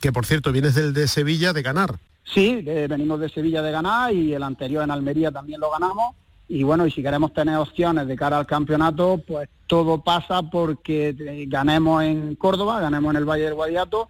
Que 0.00 0.12
por 0.12 0.24
cierto, 0.24 0.52
vienes 0.52 0.74
del 0.74 0.94
de 0.94 1.08
Sevilla 1.08 1.52
de 1.52 1.62
ganar. 1.62 1.96
Sí, 2.24 2.62
venimos 2.62 3.18
de 3.18 3.28
Sevilla 3.28 3.62
de 3.62 3.72
ganar 3.72 4.14
y 4.14 4.34
el 4.34 4.42
anterior 4.42 4.84
en 4.84 4.90
Almería 4.90 5.32
también 5.32 5.60
lo 5.60 5.70
ganamos. 5.70 6.14
Y 6.46 6.62
bueno, 6.62 6.86
y 6.86 6.90
si 6.90 7.02
queremos 7.02 7.34
tener 7.34 7.56
opciones 7.56 8.06
de 8.06 8.16
cara 8.16 8.38
al 8.38 8.46
campeonato, 8.46 9.20
pues 9.26 9.48
todo 9.66 10.02
pasa 10.02 10.42
porque 10.42 11.14
eh, 11.18 11.44
ganemos 11.46 12.02
en 12.02 12.36
Córdoba, 12.36 12.80
ganemos 12.80 13.10
en 13.10 13.16
el 13.16 13.24
Valle 13.24 13.44
del 13.44 13.54
Guadiato 13.54 14.08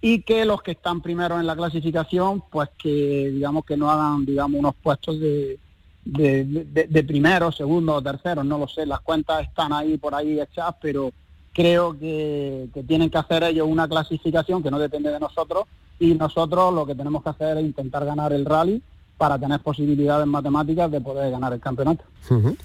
y 0.00 0.22
que 0.22 0.44
los 0.44 0.62
que 0.62 0.72
están 0.72 1.00
primero 1.00 1.38
en 1.40 1.46
la 1.46 1.56
clasificación, 1.56 2.42
pues 2.50 2.68
que 2.78 3.30
digamos 3.32 3.64
que 3.64 3.76
no 3.76 3.90
hagan 3.90 4.24
digamos 4.24 4.58
unos 4.58 4.74
puestos 4.74 5.18
de, 5.18 5.58
de, 6.04 7.04
primero, 7.04 7.50
segundo 7.50 7.94
o 7.94 8.02
tercero, 8.02 8.44
no 8.44 8.58
lo 8.58 8.68
sé, 8.68 8.86
las 8.86 9.00
cuentas 9.00 9.42
están 9.42 9.72
ahí 9.72 9.96
por 9.96 10.14
ahí 10.14 10.40
hechas, 10.40 10.74
pero 10.80 11.10
creo 11.52 11.98
que, 11.98 12.68
que, 12.72 12.82
tienen 12.84 13.10
que 13.10 13.18
hacer 13.18 13.42
ellos 13.44 13.66
una 13.68 13.88
clasificación 13.88 14.62
que 14.62 14.70
no 14.70 14.78
depende 14.78 15.10
de 15.10 15.18
nosotros 15.18 15.64
y 15.98 16.14
nosotros 16.14 16.72
lo 16.72 16.86
que 16.86 16.94
tenemos 16.94 17.22
que 17.22 17.30
hacer 17.30 17.56
es 17.58 17.64
intentar 17.64 18.04
ganar 18.04 18.32
el 18.32 18.44
rally 18.44 18.82
para 19.16 19.38
tener 19.38 19.60
posibilidades 19.60 20.26
matemáticas 20.26 20.90
de 20.90 21.00
poder 21.00 21.30
ganar 21.30 21.52
el 21.52 21.60
campeonato. 21.60 22.04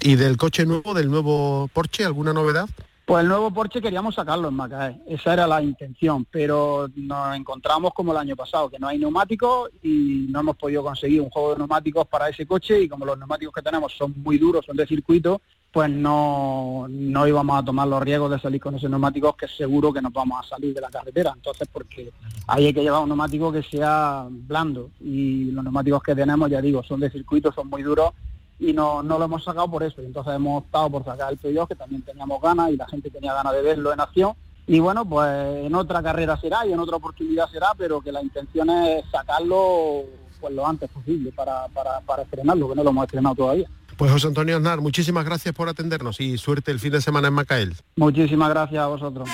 ¿Y 0.02 0.16
del 0.16 0.38
coche 0.38 0.66
nuevo, 0.66 0.94
del 0.94 1.10
nuevo 1.10 1.70
Porsche, 1.74 2.06
alguna 2.06 2.34
novedad? 2.34 2.68
Pues 3.12 3.24
el 3.24 3.28
nuevo 3.28 3.52
Porsche 3.52 3.82
queríamos 3.82 4.16
sacarlo 4.16 4.48
en 4.48 4.54
Macaé, 4.54 5.02
esa 5.06 5.34
era 5.34 5.46
la 5.46 5.62
intención, 5.62 6.26
pero 6.32 6.88
nos 6.96 7.36
encontramos 7.36 7.92
como 7.94 8.14
el 8.14 8.18
año 8.18 8.38
pasado, 8.38 8.70
que 8.70 8.80
no 8.80 8.88
hay 8.88 9.00
neumáticos 9.00 9.70
y 9.84 10.28
no 10.30 10.40
hemos 10.40 10.56
podido 10.56 10.82
conseguir 10.82 11.20
un 11.20 11.30
juego 11.30 11.52
de 11.52 11.58
neumáticos 11.58 12.08
para 12.08 12.30
ese 12.30 12.46
coche 12.46 12.80
y 12.80 12.88
como 12.88 13.04
los 13.04 13.18
neumáticos 13.18 13.54
que 13.54 13.62
tenemos 13.62 13.92
son 13.98 14.14
muy 14.16 14.38
duros, 14.38 14.66
son 14.66 14.78
de 14.78 14.88
circuito, 14.88 15.42
pues 15.74 15.90
no, 15.90 16.86
no 16.88 17.28
íbamos 17.28 17.60
a 17.60 17.66
tomar 17.66 17.90
los 17.90 18.02
riesgos 18.02 18.32
de 18.32 18.40
salir 18.40 18.62
con 18.62 18.76
esos 18.76 18.90
neumáticos 18.90 19.36
que 19.36 19.50
seguro 19.50 19.92
que 19.92 20.02
nos 20.02 20.14
vamos 20.14 20.46
a 20.46 20.48
salir 20.48 20.74
de 20.74 20.80
la 20.80 20.90
carretera. 20.90 21.34
Entonces, 21.36 21.68
porque 21.70 22.14
ahí 22.48 22.68
hay 22.68 22.74
que 22.74 22.82
llevar 22.82 23.02
un 23.02 23.10
neumático 23.10 23.52
que 23.52 23.62
sea 23.62 24.26
blando 24.30 24.90
y 25.02 25.52
los 25.52 25.66
neumáticos 25.66 26.02
que 26.02 26.16
tenemos, 26.16 26.50
ya 26.50 26.62
digo, 26.62 26.82
son 26.82 27.02
de 27.02 27.12
circuito, 27.12 27.52
son 27.52 27.68
muy 27.68 27.84
duros 27.84 28.14
y 28.62 28.74
no, 28.74 29.02
no 29.02 29.18
lo 29.18 29.26
hemos 29.26 29.44
sacado 29.44 29.70
por 29.70 29.82
eso. 29.82 30.02
Entonces 30.02 30.36
hemos 30.36 30.60
optado 30.60 30.90
por 30.92 31.04
sacar 31.04 31.32
el 31.32 31.38
Peugeot, 31.38 31.68
que 31.68 31.76
también 31.76 32.04
teníamos 32.04 32.40
ganas 32.40 32.72
y 32.72 32.78
la 32.78 32.88
gente 32.88 33.10
tenía 33.10 33.34
ganas 33.34 33.54
de 33.54 33.62
verlo 33.64 33.92
en 33.92 34.00
acción. 34.00 34.34
Y 34.68 34.80
bueno, 34.80 35.04
pues 35.04 35.66
en 35.66 35.74
otra 35.74 36.04
carrera 36.04 36.40
será 36.40 36.66
y 36.66 36.72
en 36.72 36.80
otra 36.80 36.98
oportunidad 36.98 37.50
será, 37.50 37.70
pero 37.76 38.00
que 38.02 38.12
la 38.12 38.22
intención 38.22 38.70
es 38.70 39.04
sacarlo 39.12 40.04
pues 40.40 40.54
lo 40.54 40.66
antes 40.66 40.90
posible 40.90 41.32
para, 41.32 41.68
para, 41.70 42.02
para 42.02 42.24
estrenarlo, 42.24 42.70
que 42.70 42.76
no 42.76 42.84
lo 42.84 42.92
hemos 42.92 43.06
estrenado 43.06 43.36
todavía. 43.36 43.70
Pues 43.98 44.12
José 44.12 44.28
Antonio 44.28 44.58
Aznar, 44.58 44.80
muchísimas 44.80 45.26
gracias 45.26 45.54
por 45.54 45.68
atendernos 45.68 46.20
y 46.22 46.38
suerte 46.38 46.72
el 46.72 46.80
fin 46.80 46.92
de 46.92 47.02
semana 47.02 47.28
en 47.28 47.34
Macael. 47.34 47.76
Muchísimas 47.96 48.50
gracias 48.50 48.82
a 48.82 48.88
vosotros. 48.88 49.28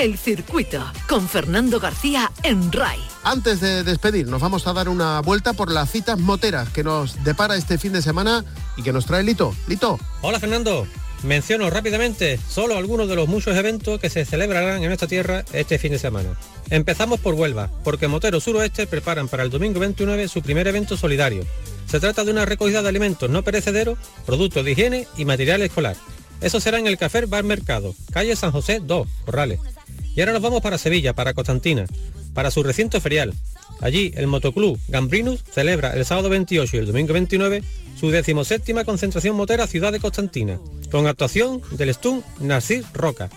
El 0.00 0.16
circuito 0.16 0.82
con 1.06 1.28
Fernando 1.28 1.78
García 1.78 2.32
en 2.42 2.72
RAI. 2.72 2.98
Antes 3.22 3.60
de 3.60 3.84
despedir, 3.84 4.28
nos 4.28 4.40
vamos 4.40 4.66
a 4.66 4.72
dar 4.72 4.88
una 4.88 5.20
vuelta 5.20 5.52
por 5.52 5.70
las 5.70 5.90
citas 5.90 6.18
moteras 6.18 6.70
que 6.70 6.82
nos 6.82 7.22
depara 7.22 7.54
este 7.54 7.76
fin 7.76 7.92
de 7.92 8.00
semana 8.00 8.42
y 8.78 8.82
que 8.82 8.94
nos 8.94 9.04
trae 9.04 9.22
Lito. 9.22 9.54
Lito. 9.66 9.98
Hola 10.22 10.40
Fernando. 10.40 10.86
Menciono 11.22 11.68
rápidamente 11.68 12.40
solo 12.48 12.78
algunos 12.78 13.10
de 13.10 13.14
los 13.14 13.28
muchos 13.28 13.54
eventos 13.58 14.00
que 14.00 14.08
se 14.08 14.24
celebrarán 14.24 14.82
en 14.82 14.86
nuestra 14.86 15.06
tierra 15.06 15.44
este 15.52 15.78
fin 15.78 15.92
de 15.92 15.98
semana. 15.98 16.30
Empezamos 16.70 17.20
por 17.20 17.34
Huelva, 17.34 17.68
porque 17.84 18.08
Moteros 18.08 18.44
Suroeste 18.44 18.86
preparan 18.86 19.28
para 19.28 19.42
el 19.42 19.50
domingo 19.50 19.80
29 19.80 20.28
su 20.28 20.40
primer 20.40 20.66
evento 20.66 20.96
solidario. 20.96 21.44
Se 21.84 22.00
trata 22.00 22.24
de 22.24 22.30
una 22.30 22.46
recogida 22.46 22.80
de 22.80 22.88
alimentos 22.88 23.28
no 23.28 23.42
perecederos, 23.42 23.98
productos 24.24 24.64
de 24.64 24.72
higiene 24.72 25.08
y 25.18 25.26
material 25.26 25.60
escolar. 25.60 25.96
Eso 26.40 26.58
será 26.58 26.78
en 26.78 26.86
el 26.86 26.96
Café 26.96 27.26
Bar 27.26 27.44
Mercado, 27.44 27.94
calle 28.12 28.34
San 28.34 28.50
José 28.50 28.80
2, 28.82 29.06
Corrales. 29.26 29.60
Y 30.14 30.20
ahora 30.20 30.32
nos 30.32 30.42
vamos 30.42 30.60
para 30.60 30.78
Sevilla, 30.78 31.14
para 31.14 31.34
Constantina, 31.34 31.86
para 32.34 32.50
su 32.50 32.62
recinto 32.62 33.00
ferial. 33.00 33.32
Allí 33.80 34.12
el 34.16 34.26
Motoclub 34.26 34.78
Gambrinus 34.88 35.42
celebra 35.50 35.94
el 35.94 36.04
sábado 36.04 36.28
28 36.28 36.76
y 36.76 36.80
el 36.80 36.86
domingo 36.86 37.12
29 37.14 37.62
su 37.98 38.10
decimoséptima 38.10 38.84
concentración 38.84 39.36
motera 39.36 39.66
Ciudad 39.66 39.92
de 39.92 40.00
Constantina, 40.00 40.58
con 40.90 41.06
actuación 41.06 41.60
del 41.72 41.92
Stun 41.92 42.24
Narcís 42.40 42.90
Roca. 42.94 43.28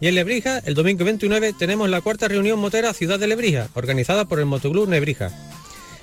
Y 0.00 0.08
en 0.08 0.16
Lebrija, 0.16 0.58
el 0.58 0.74
domingo 0.74 1.04
29, 1.04 1.54
tenemos 1.56 1.88
la 1.88 2.00
cuarta 2.00 2.26
reunión 2.26 2.58
motera 2.58 2.92
Ciudad 2.92 3.20
de 3.20 3.28
Lebrija, 3.28 3.68
organizada 3.74 4.24
por 4.24 4.40
el 4.40 4.46
Motoclub 4.46 4.88
Nebrija. 4.88 5.30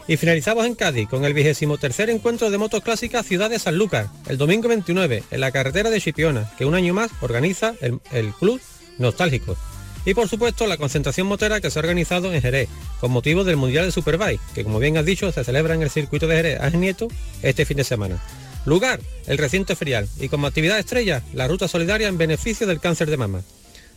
Y 0.08 0.16
finalizamos 0.16 0.66
en 0.66 0.76
Cádiz 0.76 1.10
con 1.10 1.26
el 1.26 1.34
vigésimo 1.34 1.78
tercer 1.78 2.10
encuentro 2.10 2.50
de 2.50 2.58
motos 2.58 2.82
clásicas 2.82 3.26
Ciudad 3.26 3.50
de 3.50 3.60
Sanlúcar, 3.60 4.08
el 4.28 4.38
domingo 4.38 4.70
29, 4.70 5.24
en 5.30 5.40
la 5.42 5.52
carretera 5.52 5.90
de 5.90 6.00
Chipiona, 6.00 6.50
que 6.58 6.64
un 6.64 6.76
año 6.76 6.94
más 6.94 7.12
organiza 7.20 7.76
el, 7.82 8.00
el 8.12 8.32
Club 8.34 8.62
Nostálgico. 8.98 9.58
Y 10.06 10.14
por 10.14 10.28
supuesto 10.28 10.66
la 10.66 10.78
concentración 10.78 11.28
motera 11.28 11.62
que 11.62 11.70
se 11.70 11.80
ha 11.80 11.82
organizado 11.82 12.34
en 12.34 12.42
Jerez, 12.42 12.70
con 13.00 13.12
motivo 13.12 13.44
del 13.44 13.58
Mundial 13.58 13.86
de 13.86 13.92
Superbike, 13.92 14.42
que 14.56 14.64
como 14.64 14.80
bien 14.80 14.98
has 14.98 15.06
dicho 15.06 15.32
se 15.32 15.44
celebra 15.44 15.76
en 15.76 15.82
el 15.82 15.90
circuito 15.90 16.28
de 16.28 16.36
Jerez 16.36 16.62
Ángel 16.62 16.80
Nieto 16.80 17.08
este 17.42 17.66
fin 17.66 17.78
de 17.78 17.84
semana. 17.84 18.20
Lugar, 18.66 19.00
el 19.28 19.38
recinto 19.38 19.76
ferial, 19.76 20.08
y 20.20 20.30
como 20.30 20.48
actividad 20.48 20.80
estrella, 20.80 21.24
la 21.34 21.48
ruta 21.48 21.68
solidaria 21.68 22.08
en 22.08 22.18
beneficio 22.18 22.68
del 22.68 22.80
cáncer 22.80 23.10
de 23.10 23.18
mama. 23.18 23.42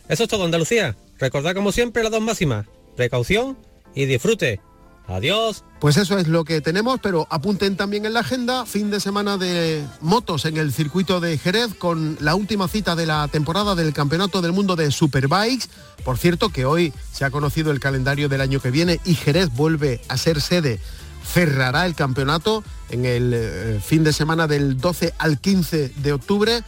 Eso 0.09 0.23
es 0.23 0.29
todo 0.29 0.45
Andalucía. 0.45 0.95
Recordad 1.19 1.53
como 1.55 1.71
siempre 1.71 2.03
las 2.03 2.11
dos 2.11 2.21
máximas, 2.21 2.65
precaución 2.95 3.57
y 3.95 4.05
disfrute. 4.05 4.59
Adiós. 5.07 5.63
Pues 5.79 5.97
eso 5.97 6.17
es 6.17 6.27
lo 6.27 6.45
que 6.45 6.61
tenemos, 6.61 6.99
pero 7.01 7.27
apunten 7.29 7.75
también 7.75 8.05
en 8.05 8.13
la 8.13 8.21
agenda 8.21 8.65
fin 8.65 8.89
de 8.89 9.01
semana 9.01 9.37
de 9.37 9.85
motos 9.99 10.45
en 10.45 10.55
el 10.55 10.71
circuito 10.71 11.19
de 11.19 11.37
Jerez 11.37 11.73
con 11.73 12.17
la 12.21 12.35
última 12.35 12.69
cita 12.69 12.95
de 12.95 13.05
la 13.05 13.27
temporada 13.27 13.75
del 13.75 13.93
Campeonato 13.93 14.41
del 14.41 14.53
Mundo 14.53 14.77
de 14.77 14.91
Superbikes. 14.91 15.67
Por 16.05 16.17
cierto 16.17 16.49
que 16.49 16.65
hoy 16.65 16.93
se 17.11 17.25
ha 17.25 17.31
conocido 17.31 17.71
el 17.71 17.81
calendario 17.81 18.29
del 18.29 18.41
año 18.41 18.61
que 18.61 18.71
viene 18.71 19.01
y 19.03 19.15
Jerez 19.15 19.49
vuelve 19.53 19.99
a 20.07 20.17
ser 20.17 20.39
sede. 20.39 20.79
Cerrará 21.25 21.85
el 21.85 21.95
campeonato 21.95 22.63
en 22.89 23.05
el 23.05 23.33
eh, 23.33 23.79
fin 23.83 24.03
de 24.03 24.13
semana 24.13 24.47
del 24.47 24.77
12 24.77 25.13
al 25.17 25.39
15 25.39 25.89
de 25.97 26.13
octubre 26.13 26.63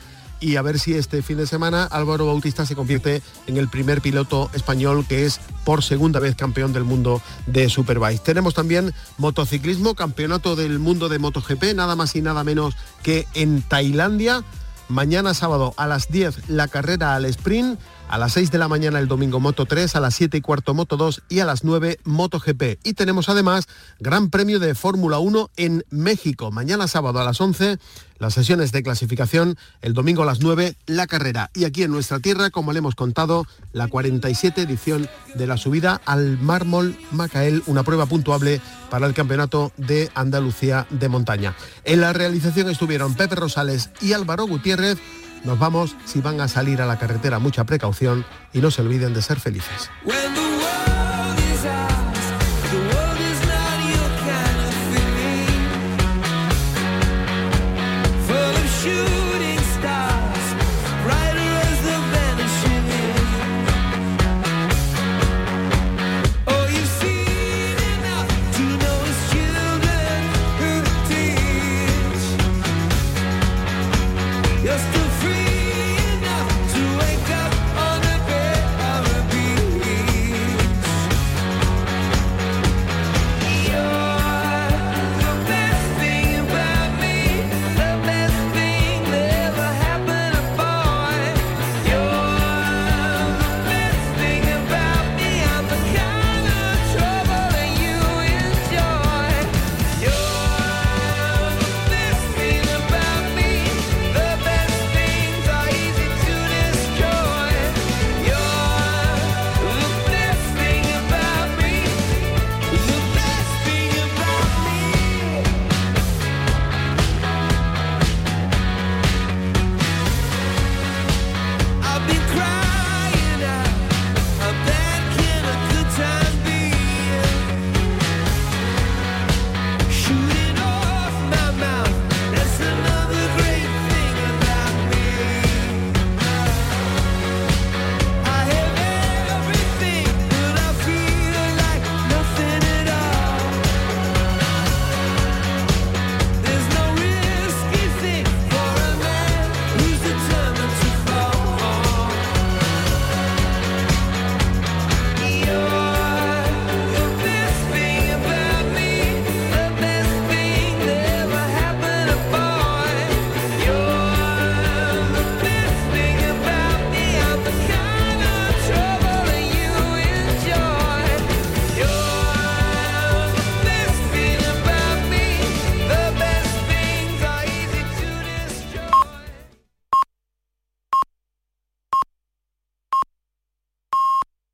y 0.46 0.58
a 0.58 0.62
ver 0.62 0.78
si 0.78 0.94
este 0.94 1.24
fin 1.24 1.38
de 1.38 1.48
semana 1.48 1.86
Álvaro 1.86 2.28
Bautista 2.28 2.68
se 2.68 2.76
convierte 2.76 3.24
en 3.48 3.58
el 3.58 3.68
primer 3.68 4.00
piloto 4.00 4.52
español 4.54 5.04
que 5.10 5.26
es 5.26 5.40
por 5.64 5.84
segunda 5.84 6.20
vez 6.20 6.36
campeón 6.36 6.72
del 6.72 6.84
mundo 6.84 7.20
de 7.48 7.68
Superbike. 7.68 8.22
Tenemos 8.22 8.54
también 8.54 8.94
motociclismo, 9.18 9.96
campeonato 9.96 10.56
del 10.56 10.78
mundo 10.78 11.10
de 11.10 11.18
MotoGP, 11.18 11.74
nada 11.74 11.96
más 11.96 12.16
y 12.16 12.22
nada 12.22 12.44
menos 12.44 12.76
que 13.02 13.26
en 13.34 13.64
Tailandia. 13.64 14.44
Mañana 14.88 15.34
sábado 15.34 15.74
a 15.78 15.88
las 15.88 16.12
10 16.12 16.48
la 16.48 16.68
carrera 16.68 17.16
al 17.16 17.26
sprint 17.26 17.80
a 18.10 18.18
las 18.18 18.34
6 18.34 18.52
de 18.52 18.58
la 18.58 18.68
mañana 18.68 19.00
el 19.00 19.08
domingo 19.08 19.40
Moto 19.40 19.66
3, 19.66 19.96
a 19.96 20.00
las 20.00 20.16
7 20.16 20.38
y 20.38 20.42
cuarto 20.42 20.74
Moto 20.74 20.98
2 20.98 21.24
y 21.30 21.40
a 21.40 21.46
las 21.46 21.64
9 21.64 22.00
Moto 22.04 22.40
GP. 22.40 22.80
Y 22.84 22.94
tenemos 22.94 23.30
además 23.30 23.68
Gran 24.00 24.30
Premio 24.30 24.60
de 24.60 24.76
Fórmula 24.76 25.20
1 25.20 25.50
en 25.58 25.86
México. 25.90 26.52
Mañana 26.52 26.88
sábado 26.88 27.20
a 27.20 27.26
las 27.26 27.42
11 27.42 27.78
las 28.20 28.34
sesiones 28.34 28.72
de 28.72 28.84
clasificación, 28.84 29.58
el 29.82 29.94
domingo 29.94 30.24
a 30.24 30.26
las 30.26 30.40
9 30.40 30.76
la 30.86 31.08
carrera. 31.08 31.52
Y 31.54 31.66
aquí 31.66 31.84
en 31.84 31.92
nuestra 31.92 32.20
tierra, 32.20 32.50
como 32.50 32.72
le 32.72 32.80
hemos 32.80 32.96
contado, 32.96 33.46
la 33.74 33.88
47 33.88 34.62
edición 34.62 35.10
de 35.36 35.48
la 35.48 35.58
subida 35.58 36.02
al 36.06 36.38
mármol 36.40 36.98
Macael, 37.12 37.64
una 37.66 37.84
prueba 37.84 38.06
puntuable 38.06 38.62
para 38.90 39.08
el 39.08 39.14
Campeonato 39.14 39.72
de 39.78 40.10
Andalucía 40.16 40.88
de 40.90 41.10
Montaña. 41.10 41.56
En 41.84 42.02
la 42.02 42.14
realización 42.14 42.70
estuvieron 42.70 43.16
Pepe 43.16 43.36
Rosales 43.36 43.90
y 44.02 44.14
Álvaro 44.14 44.46
Gutiérrez. 44.46 44.98
Nos 45.44 45.60
vamos, 45.60 45.96
si 46.06 46.22
van 46.22 46.42
a 46.42 46.48
salir 46.48 46.82
a 46.82 46.86
la 46.86 46.98
carretera, 46.98 47.40
mucha 47.40 47.64
precaución 47.66 48.26
y 48.54 48.60
no 48.60 48.72
se 48.72 48.82
olviden 48.82 49.14
de 49.14 49.22
ser 49.22 49.40
felices. 49.40 49.90